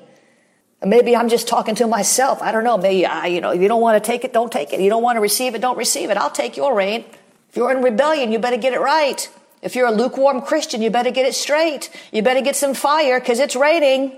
Maybe 0.83 1.15
I'm 1.15 1.29
just 1.29 1.47
talking 1.47 1.75
to 1.75 1.87
myself. 1.87 2.41
I 2.41 2.51
don't 2.51 2.63
know. 2.63 2.77
Maybe 2.77 3.05
I, 3.05 3.27
you 3.27 3.41
know, 3.41 3.51
if 3.51 3.61
you 3.61 3.67
don't 3.67 3.81
want 3.81 4.01
to 4.01 4.05
take 4.05 4.23
it, 4.23 4.33
don't 4.33 4.51
take 4.51 4.73
it. 4.73 4.79
You 4.79 4.89
don't 4.89 5.01
want 5.01 5.15
to 5.17 5.21
receive 5.21 5.55
it, 5.55 5.61
don't 5.61 5.77
receive 5.77 6.09
it. 6.09 6.17
I'll 6.17 6.29
take 6.29 6.57
your 6.57 6.75
rain. 6.75 7.05
If 7.49 7.55
you're 7.55 7.71
in 7.71 7.81
rebellion, 7.81 8.31
you 8.31 8.39
better 8.39 8.57
get 8.57 8.73
it 8.73 8.79
right. 8.79 9.29
If 9.61 9.75
you're 9.75 9.87
a 9.87 9.91
lukewarm 9.91 10.41
Christian, 10.41 10.81
you 10.81 10.91
better 10.91 11.11
get 11.11 11.25
it 11.25 11.33
straight. 11.33 11.89
You 12.11 12.21
better 12.21 12.41
get 12.41 12.55
some 12.55 12.73
fire 12.73 13.19
because 13.19 13.39
it's 13.39 13.55
raining. 13.55 14.17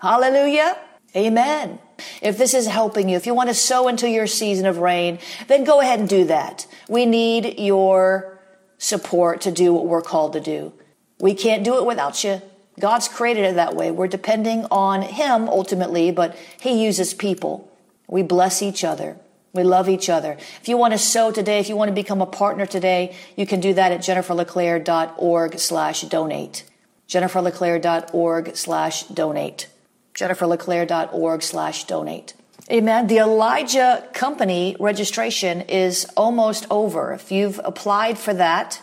Hallelujah. 0.00 0.78
Amen. 1.14 1.78
If 2.22 2.38
this 2.38 2.54
is 2.54 2.66
helping 2.66 3.08
you, 3.08 3.16
if 3.16 3.26
you 3.26 3.34
want 3.34 3.50
to 3.50 3.54
sow 3.54 3.88
into 3.88 4.08
your 4.08 4.26
season 4.26 4.64
of 4.64 4.78
rain, 4.78 5.18
then 5.48 5.64
go 5.64 5.80
ahead 5.80 5.98
and 5.98 6.08
do 6.08 6.24
that. 6.26 6.66
We 6.88 7.04
need 7.04 7.58
your 7.58 8.40
support 8.78 9.42
to 9.42 9.52
do 9.52 9.74
what 9.74 9.86
we're 9.86 10.02
called 10.02 10.32
to 10.34 10.40
do. 10.40 10.72
We 11.18 11.34
can't 11.34 11.64
do 11.64 11.76
it 11.76 11.84
without 11.84 12.24
you. 12.24 12.40
God's 12.80 13.08
created 13.08 13.44
it 13.44 13.54
that 13.54 13.76
way. 13.76 13.90
We're 13.90 14.08
depending 14.08 14.66
on 14.70 15.02
Him 15.02 15.48
ultimately, 15.48 16.10
but 16.10 16.36
He 16.60 16.82
uses 16.82 17.14
people. 17.14 17.70
We 18.08 18.22
bless 18.22 18.62
each 18.62 18.82
other. 18.82 19.16
We 19.52 19.64
love 19.64 19.88
each 19.88 20.08
other. 20.08 20.36
If 20.60 20.68
you 20.68 20.76
want 20.76 20.92
to 20.92 20.98
sow 20.98 21.32
today, 21.32 21.58
if 21.58 21.68
you 21.68 21.76
want 21.76 21.88
to 21.88 21.94
become 21.94 22.20
a 22.20 22.26
partner 22.26 22.66
today, 22.66 23.16
you 23.36 23.46
can 23.46 23.60
do 23.60 23.74
that 23.74 23.90
at 23.92 24.00
jenniferleclaire.org 24.00 25.58
slash 25.58 26.02
donate. 26.02 26.64
jenniferleclaire.org 27.08 28.56
slash 28.56 29.04
donate. 29.04 29.68
jenniferleclaire.org 30.14 31.42
slash 31.42 31.84
donate. 31.84 32.34
Amen. 32.70 33.08
The 33.08 33.18
Elijah 33.18 34.06
Company 34.12 34.76
registration 34.78 35.62
is 35.62 36.06
almost 36.16 36.66
over. 36.70 37.12
If 37.12 37.32
you've 37.32 37.60
applied 37.64 38.16
for 38.16 38.32
that, 38.34 38.80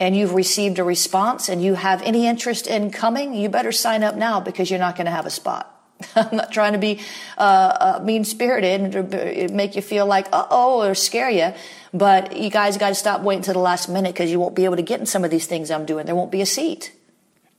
and 0.00 0.16
you've 0.16 0.34
received 0.34 0.78
a 0.78 0.84
response 0.84 1.48
and 1.48 1.62
you 1.62 1.74
have 1.74 2.02
any 2.02 2.26
interest 2.26 2.66
in 2.66 2.90
coming, 2.90 3.34
you 3.34 3.48
better 3.48 3.72
sign 3.72 4.02
up 4.02 4.14
now 4.14 4.40
because 4.40 4.70
you're 4.70 4.78
not 4.78 4.96
going 4.96 5.06
to 5.06 5.10
have 5.10 5.26
a 5.26 5.30
spot. 5.30 5.74
I'm 6.16 6.36
not 6.36 6.52
trying 6.52 6.74
to 6.74 6.78
be 6.78 7.00
uh, 7.36 7.40
uh, 7.40 8.04
mean 8.04 8.24
spirited 8.24 8.94
and 8.94 9.54
make 9.54 9.74
you 9.74 9.82
feel 9.82 10.06
like 10.06 10.28
uh 10.32 10.46
oh 10.50 10.82
or 10.82 10.94
scare 10.94 11.30
you, 11.30 11.52
but 11.92 12.36
you 12.36 12.50
guys 12.50 12.76
got 12.76 12.90
to 12.90 12.94
stop 12.94 13.22
waiting 13.22 13.42
to 13.44 13.52
the 13.52 13.58
last 13.58 13.88
minute 13.88 14.14
because 14.14 14.30
you 14.30 14.38
won't 14.38 14.54
be 14.54 14.64
able 14.64 14.76
to 14.76 14.82
get 14.82 15.00
in 15.00 15.06
some 15.06 15.24
of 15.24 15.30
these 15.30 15.46
things 15.46 15.70
I'm 15.70 15.86
doing. 15.86 16.06
There 16.06 16.14
won't 16.14 16.30
be 16.30 16.40
a 16.40 16.46
seat. 16.46 16.92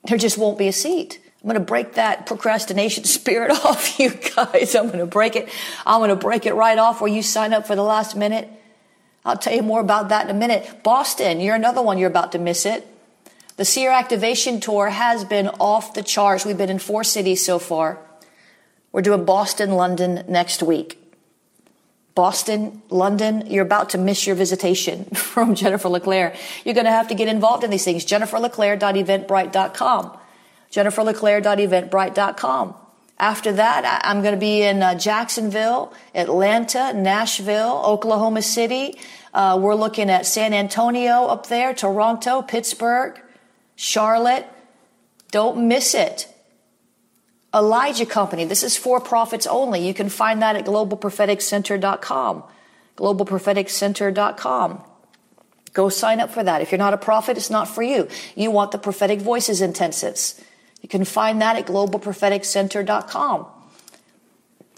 There 0.06 0.18
just 0.18 0.38
won't 0.38 0.58
be 0.58 0.70
a 0.70 0.74
seat. 0.74 1.20
I'm 1.42 1.50
going 1.50 1.60
to 1.60 1.66
break 1.66 1.94
that 1.94 2.26
procrastination 2.26 3.04
spirit 3.06 3.52
off 3.66 4.00
you 4.00 4.12
guys. 4.12 4.76
I'm 4.76 4.88
going 4.88 5.00
to 5.00 5.06
break 5.06 5.36
it. 5.36 5.50
I'm 5.86 6.00
going 6.00 6.10
to 6.10 6.16
break 6.16 6.46
it 6.46 6.54
right 6.54 6.78
off 6.78 7.02
where 7.02 7.12
you 7.12 7.22
sign 7.22 7.54
up 7.54 7.68
for 7.68 7.76
the 7.76 7.84
last 7.84 8.16
minute 8.16 8.50
I'll 9.30 9.38
tell 9.38 9.54
you 9.54 9.64
more 9.64 9.80
about 9.80 10.10
that 10.10 10.30
in 10.30 10.36
a 10.36 10.40
minute. 10.40 10.84
Boston, 10.84 11.40
you're 11.40 11.56
another 11.56 11.82
one 11.82 11.98
you're 11.98 12.10
about 12.10 12.34
to 12.34 12.40
miss 12.40 12.66
it. 12.66 12.86
The 13.58 13.66
Seer 13.66 13.92
Activation 13.92 14.60
Tour 14.60 14.90
has 14.90 15.26
been 15.26 15.48
off 15.48 15.94
the 15.94 16.04
charts. 16.04 16.46
We've 16.46 16.58
been 16.58 16.70
in 16.70 16.80
four 16.80 17.04
cities 17.04 17.46
so 17.46 17.60
far. 17.60 18.00
We're 18.92 19.02
doing 19.02 19.26
Boston, 19.26 19.72
London 19.72 20.24
next 20.28 20.64
week. 20.64 20.98
Boston, 22.16 22.82
London, 22.90 23.46
you're 23.48 23.66
about 23.66 23.92
to 23.92 23.98
miss 23.98 24.28
your 24.28 24.36
visitation 24.36 25.06
from 25.14 25.56
Jennifer 25.56 25.90
LeClaire. 25.90 26.36
You're 26.66 26.74
going 26.74 26.86
to 26.86 26.92
have 26.92 27.10
to 27.10 27.16
get 27.16 27.28
involved 27.28 27.64
in 27.64 27.70
these 27.70 27.86
things. 27.86 28.04
JenniferLeClaire.eventbrite.com. 28.06 30.18
JenniferLeClaire.eventbrite.com. 30.72 32.76
After 33.20 33.52
that, 33.52 34.02
I'm 34.04 34.22
going 34.22 34.34
to 34.34 34.40
be 34.40 34.62
in 34.62 34.82
uh, 34.82 34.96
Jacksonville, 34.96 35.92
Atlanta, 36.16 36.94
Nashville, 36.94 37.84
Oklahoma 37.86 38.42
City. 38.42 38.98
Uh, 39.34 39.60
we're 39.62 39.76
looking 39.76 40.10
at 40.10 40.26
San 40.26 40.54
Antonio 40.54 41.26
up 41.26 41.48
there, 41.48 41.74
Toronto, 41.74 42.42
Pittsburgh, 42.42 43.20
Charlotte. 43.76 44.48
Don't 45.32 45.68
miss 45.68 45.94
it. 45.94 46.28
Elijah 47.54 48.06
Company. 48.06 48.46
This 48.46 48.64
is 48.64 48.78
for 48.78 49.00
prophets 49.00 49.48
only. 49.48 49.86
You 49.86 49.94
can 49.94 50.10
find 50.10 50.42
that 50.42 50.56
at 50.56 50.66
globalpropheticcenter.com. 50.66 52.44
Globalpropheticcenter.com. 52.98 54.84
Go 55.74 55.90
sign 55.90 56.20
up 56.20 56.32
for 56.32 56.44
that. 56.44 56.62
If 56.62 56.72
you're 56.72 56.80
not 56.80 56.94
a 56.94 56.98
prophet, 56.98 57.38
it's 57.38 57.50
not 57.50 57.68
for 57.68 57.84
you. 57.84 58.08
You 58.36 58.52
want 58.52 58.72
the 58.72 58.78
prophetic 58.78 59.20
voices 59.22 59.62
intensives. 59.62 60.42
You 60.82 60.90
can 60.90 61.06
find 61.06 61.42
that 61.42 61.56
at 61.58 61.68
globalpropheticcenter.com. 61.68 63.46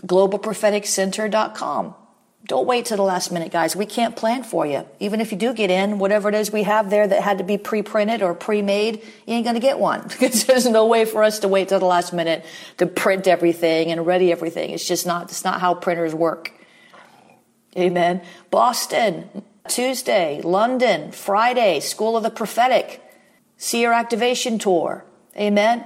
Globalpropheticcenter.com. 0.06 1.96
Don't 2.46 2.66
wait 2.66 2.86
to 2.86 2.96
the 2.96 3.04
last 3.04 3.32
minute, 3.32 3.52
guys. 3.52 3.76
We 3.76 3.86
can't 3.86 4.16
plan 4.16 4.44
for 4.44 4.66
you. 4.66 4.86
Even 5.00 5.22
if 5.22 5.32
you 5.32 5.38
do 5.38 5.54
get 5.54 5.70
in, 5.70 6.00
whatever 6.00 6.28
it 6.30 6.36
is 6.36 6.52
we 6.52 6.64
have 6.64 6.90
there 6.90 7.08
that 7.08 7.22
had 7.22 7.38
to 7.38 7.44
be 7.44 7.58
pre-printed 7.58 8.22
or 8.22 8.34
pre-made, 8.34 9.04
you 9.28 9.36
ain't 9.36 9.46
going 9.46 9.56
to 9.56 9.62
get 9.62 9.80
one 9.80 10.02
because 10.08 10.46
there's 10.46 10.66
no 10.66 10.88
way 10.88 11.06
for 11.06 11.24
us 11.24 11.40
to 11.40 11.48
wait 11.48 11.70
till 11.70 11.80
the 11.80 11.86
last 11.86 12.14
minute 12.14 12.44
to 12.78 12.88
print 12.88 13.28
everything 13.28 13.92
and 13.92 14.06
ready 14.06 14.32
everything. 14.32 14.72
It's 14.72 14.88
just 14.88 15.06
not, 15.06 15.24
it's 15.24 15.44
not 15.44 15.62
how 15.62 15.76
printers 15.76 16.16
work. 16.16 16.52
Amen. 17.78 18.22
Boston, 18.50 19.30
Tuesday, 19.68 20.42
London, 20.42 21.12
Friday, 21.12 21.80
School 21.80 22.18
of 22.18 22.24
the 22.24 22.32
Prophetic, 22.32 23.02
Seer 23.58 23.94
Activation 23.94 24.58
Tour. 24.58 25.06
Amen. 25.38 25.86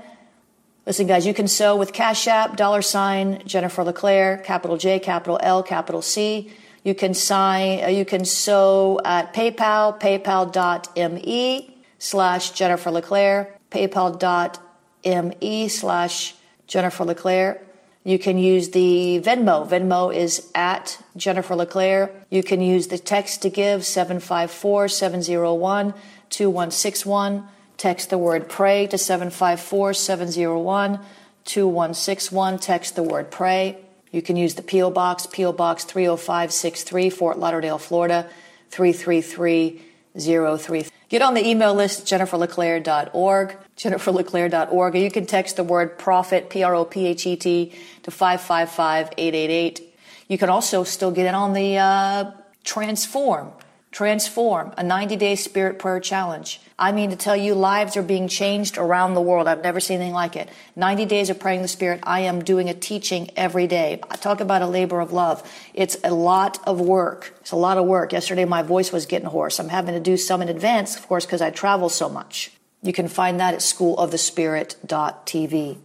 Listen, 0.86 1.08
guys, 1.08 1.26
you 1.26 1.34
can 1.34 1.48
sow 1.48 1.76
with 1.76 1.94
Cash 1.94 2.28
App, 2.28 2.58
dollar 2.58 2.84
sign, 2.84 3.42
Jennifer 3.48 3.84
LeClaire, 3.84 4.38
capital 4.38 4.78
J, 4.78 5.00
capital 5.00 5.40
L, 5.42 5.64
capital 5.64 6.04
C. 6.04 6.52
You 6.84 6.94
can 6.94 7.16
sign, 7.16 7.84
uh, 7.84 7.88
you 7.88 8.06
can 8.06 8.24
sow 8.24 9.02
at 9.04 9.34
PayPal, 9.34 10.00
paypal.me 10.00 11.78
slash 11.98 12.52
Jennifer 12.52 12.92
LeClaire, 12.92 13.58
paypal.me 13.72 15.68
slash 15.70 16.36
Jennifer 16.68 17.04
LeClaire. 17.04 17.62
You 18.04 18.20
can 18.20 18.38
use 18.38 18.70
the 18.70 19.20
Venmo. 19.26 19.68
Venmo 19.68 20.16
is 20.16 20.52
at 20.54 21.02
Jennifer 21.18 21.56
LeClaire. 21.56 22.12
You 22.30 22.44
can 22.44 22.62
use 22.62 22.90
the 22.90 23.00
text 23.00 23.42
to 23.42 23.50
give 23.50 23.84
754 23.84 24.90
701 24.90 25.96
2161. 26.30 27.48
Text 27.78 28.10
the 28.10 28.18
word 28.18 28.50
pray 28.50 28.88
to 28.88 28.98
754 28.98 29.94
701 29.94 31.00
2161. 31.46 32.60
Text 32.60 32.96
the 32.96 33.04
word 33.04 33.32
pray. 33.32 33.78
You 34.12 34.22
can 34.22 34.36
use 34.38 34.54
the 34.56 34.62
P.O. 34.62 34.92
Box, 34.92 35.26
P.O. 35.26 35.52
Box 35.52 35.84
30563, 35.84 37.10
Fort 37.10 37.38
Lauderdale, 37.38 37.78
Florida 37.78 38.30
33303. 38.72 40.86
Get 41.10 41.22
on 41.22 41.34
the 41.34 41.46
email 41.46 41.74
list, 41.74 42.06
jenniferleclaire.org, 42.06 43.58
jenniferleclaire.org, 43.78 44.96
or 44.96 44.98
you 44.98 45.12
can 45.12 45.26
text 45.26 45.58
the 45.58 45.64
word 45.64 46.00
prophet, 46.00 46.50
P 46.50 46.64
R 46.64 46.76
O 46.76 46.86
P 46.86 47.08
H 47.08 47.28
E 47.28 47.36
T, 47.36 47.74
to 48.04 48.12
555 48.12 49.10
888. 49.18 49.82
You 50.28 50.38
can 50.38 50.50
also 50.50 50.84
still 50.84 51.12
get 51.12 51.28
in 51.28 51.36
on 51.36 51.54
the 51.54 51.78
uh, 51.78 52.32
Transform 52.64 53.52
Transform, 53.96 54.72
a 54.78 54.84
90 54.84 55.16
day 55.16 55.36
spirit 55.38 55.80
prayer 55.80 56.02
challenge. 56.02 56.60
I 56.78 56.92
mean 56.92 57.12
to 57.12 57.16
tell 57.16 57.38
you, 57.38 57.56
lives 57.56 57.96
are 57.96 58.04
being 58.04 58.28
changed 58.28 58.78
around 58.78 59.14
the 59.14 59.22
world. 59.22 59.48
I've 59.48 59.64
never 59.64 59.80
seen 59.80 60.02
anything 60.02 60.14
like 60.14 60.36
it. 60.36 60.50
90 60.76 61.06
days 61.06 61.30
of 61.30 61.40
praying 61.40 61.62
the 61.62 61.70
spirit. 61.70 62.02
I 62.04 62.20
am 62.20 62.44
doing 62.44 62.68
a 62.68 62.74
teaching 62.74 63.32
every 63.38 63.68
day. 63.68 64.02
I 64.12 64.18
talk 64.18 64.42
about 64.42 64.62
a 64.62 64.68
labor 64.68 65.00
of 65.00 65.14
love. 65.14 65.50
It's 65.74 65.96
a 66.04 66.14
lot 66.14 66.60
of 66.68 66.82
work. 66.82 67.34
It's 67.40 67.52
a 67.52 67.56
lot 67.56 67.78
of 67.78 67.86
work. 67.86 68.12
Yesterday, 68.12 68.44
my 68.44 68.64
voice 68.64 68.92
was 68.92 69.06
getting 69.06 69.30
hoarse. 69.30 69.62
I'm 69.62 69.70
having 69.70 69.94
to 69.94 70.02
do 70.02 70.18
some 70.18 70.42
in 70.42 70.50
advance, 70.50 70.98
of 70.98 71.08
course, 71.08 71.26
because 71.26 71.42
I 71.42 71.50
travel 71.50 71.88
so 71.88 72.10
much. 72.10 72.52
You 72.84 72.92
can 72.92 73.08
find 73.08 73.40
that 73.40 73.54
at 73.54 73.62
schoolofthespirit.tv. 73.62 75.78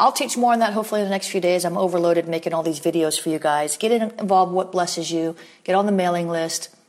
I'll 0.00 0.10
teach 0.10 0.36
more 0.36 0.52
on 0.52 0.58
that 0.58 0.72
hopefully 0.72 1.02
in 1.02 1.06
the 1.06 1.12
next 1.12 1.28
few 1.28 1.40
days. 1.40 1.64
I'm 1.64 1.78
overloaded 1.78 2.26
making 2.26 2.54
all 2.54 2.64
these 2.64 2.80
videos 2.80 3.20
for 3.20 3.28
you 3.28 3.38
guys. 3.38 3.76
Get 3.76 3.92
involved 3.92 4.52
what 4.52 4.72
blesses 4.72 5.12
you. 5.12 5.36
Get 5.62 5.76
on 5.76 5.86
the 5.86 5.92
mailing 5.92 6.28
list. 6.28 6.70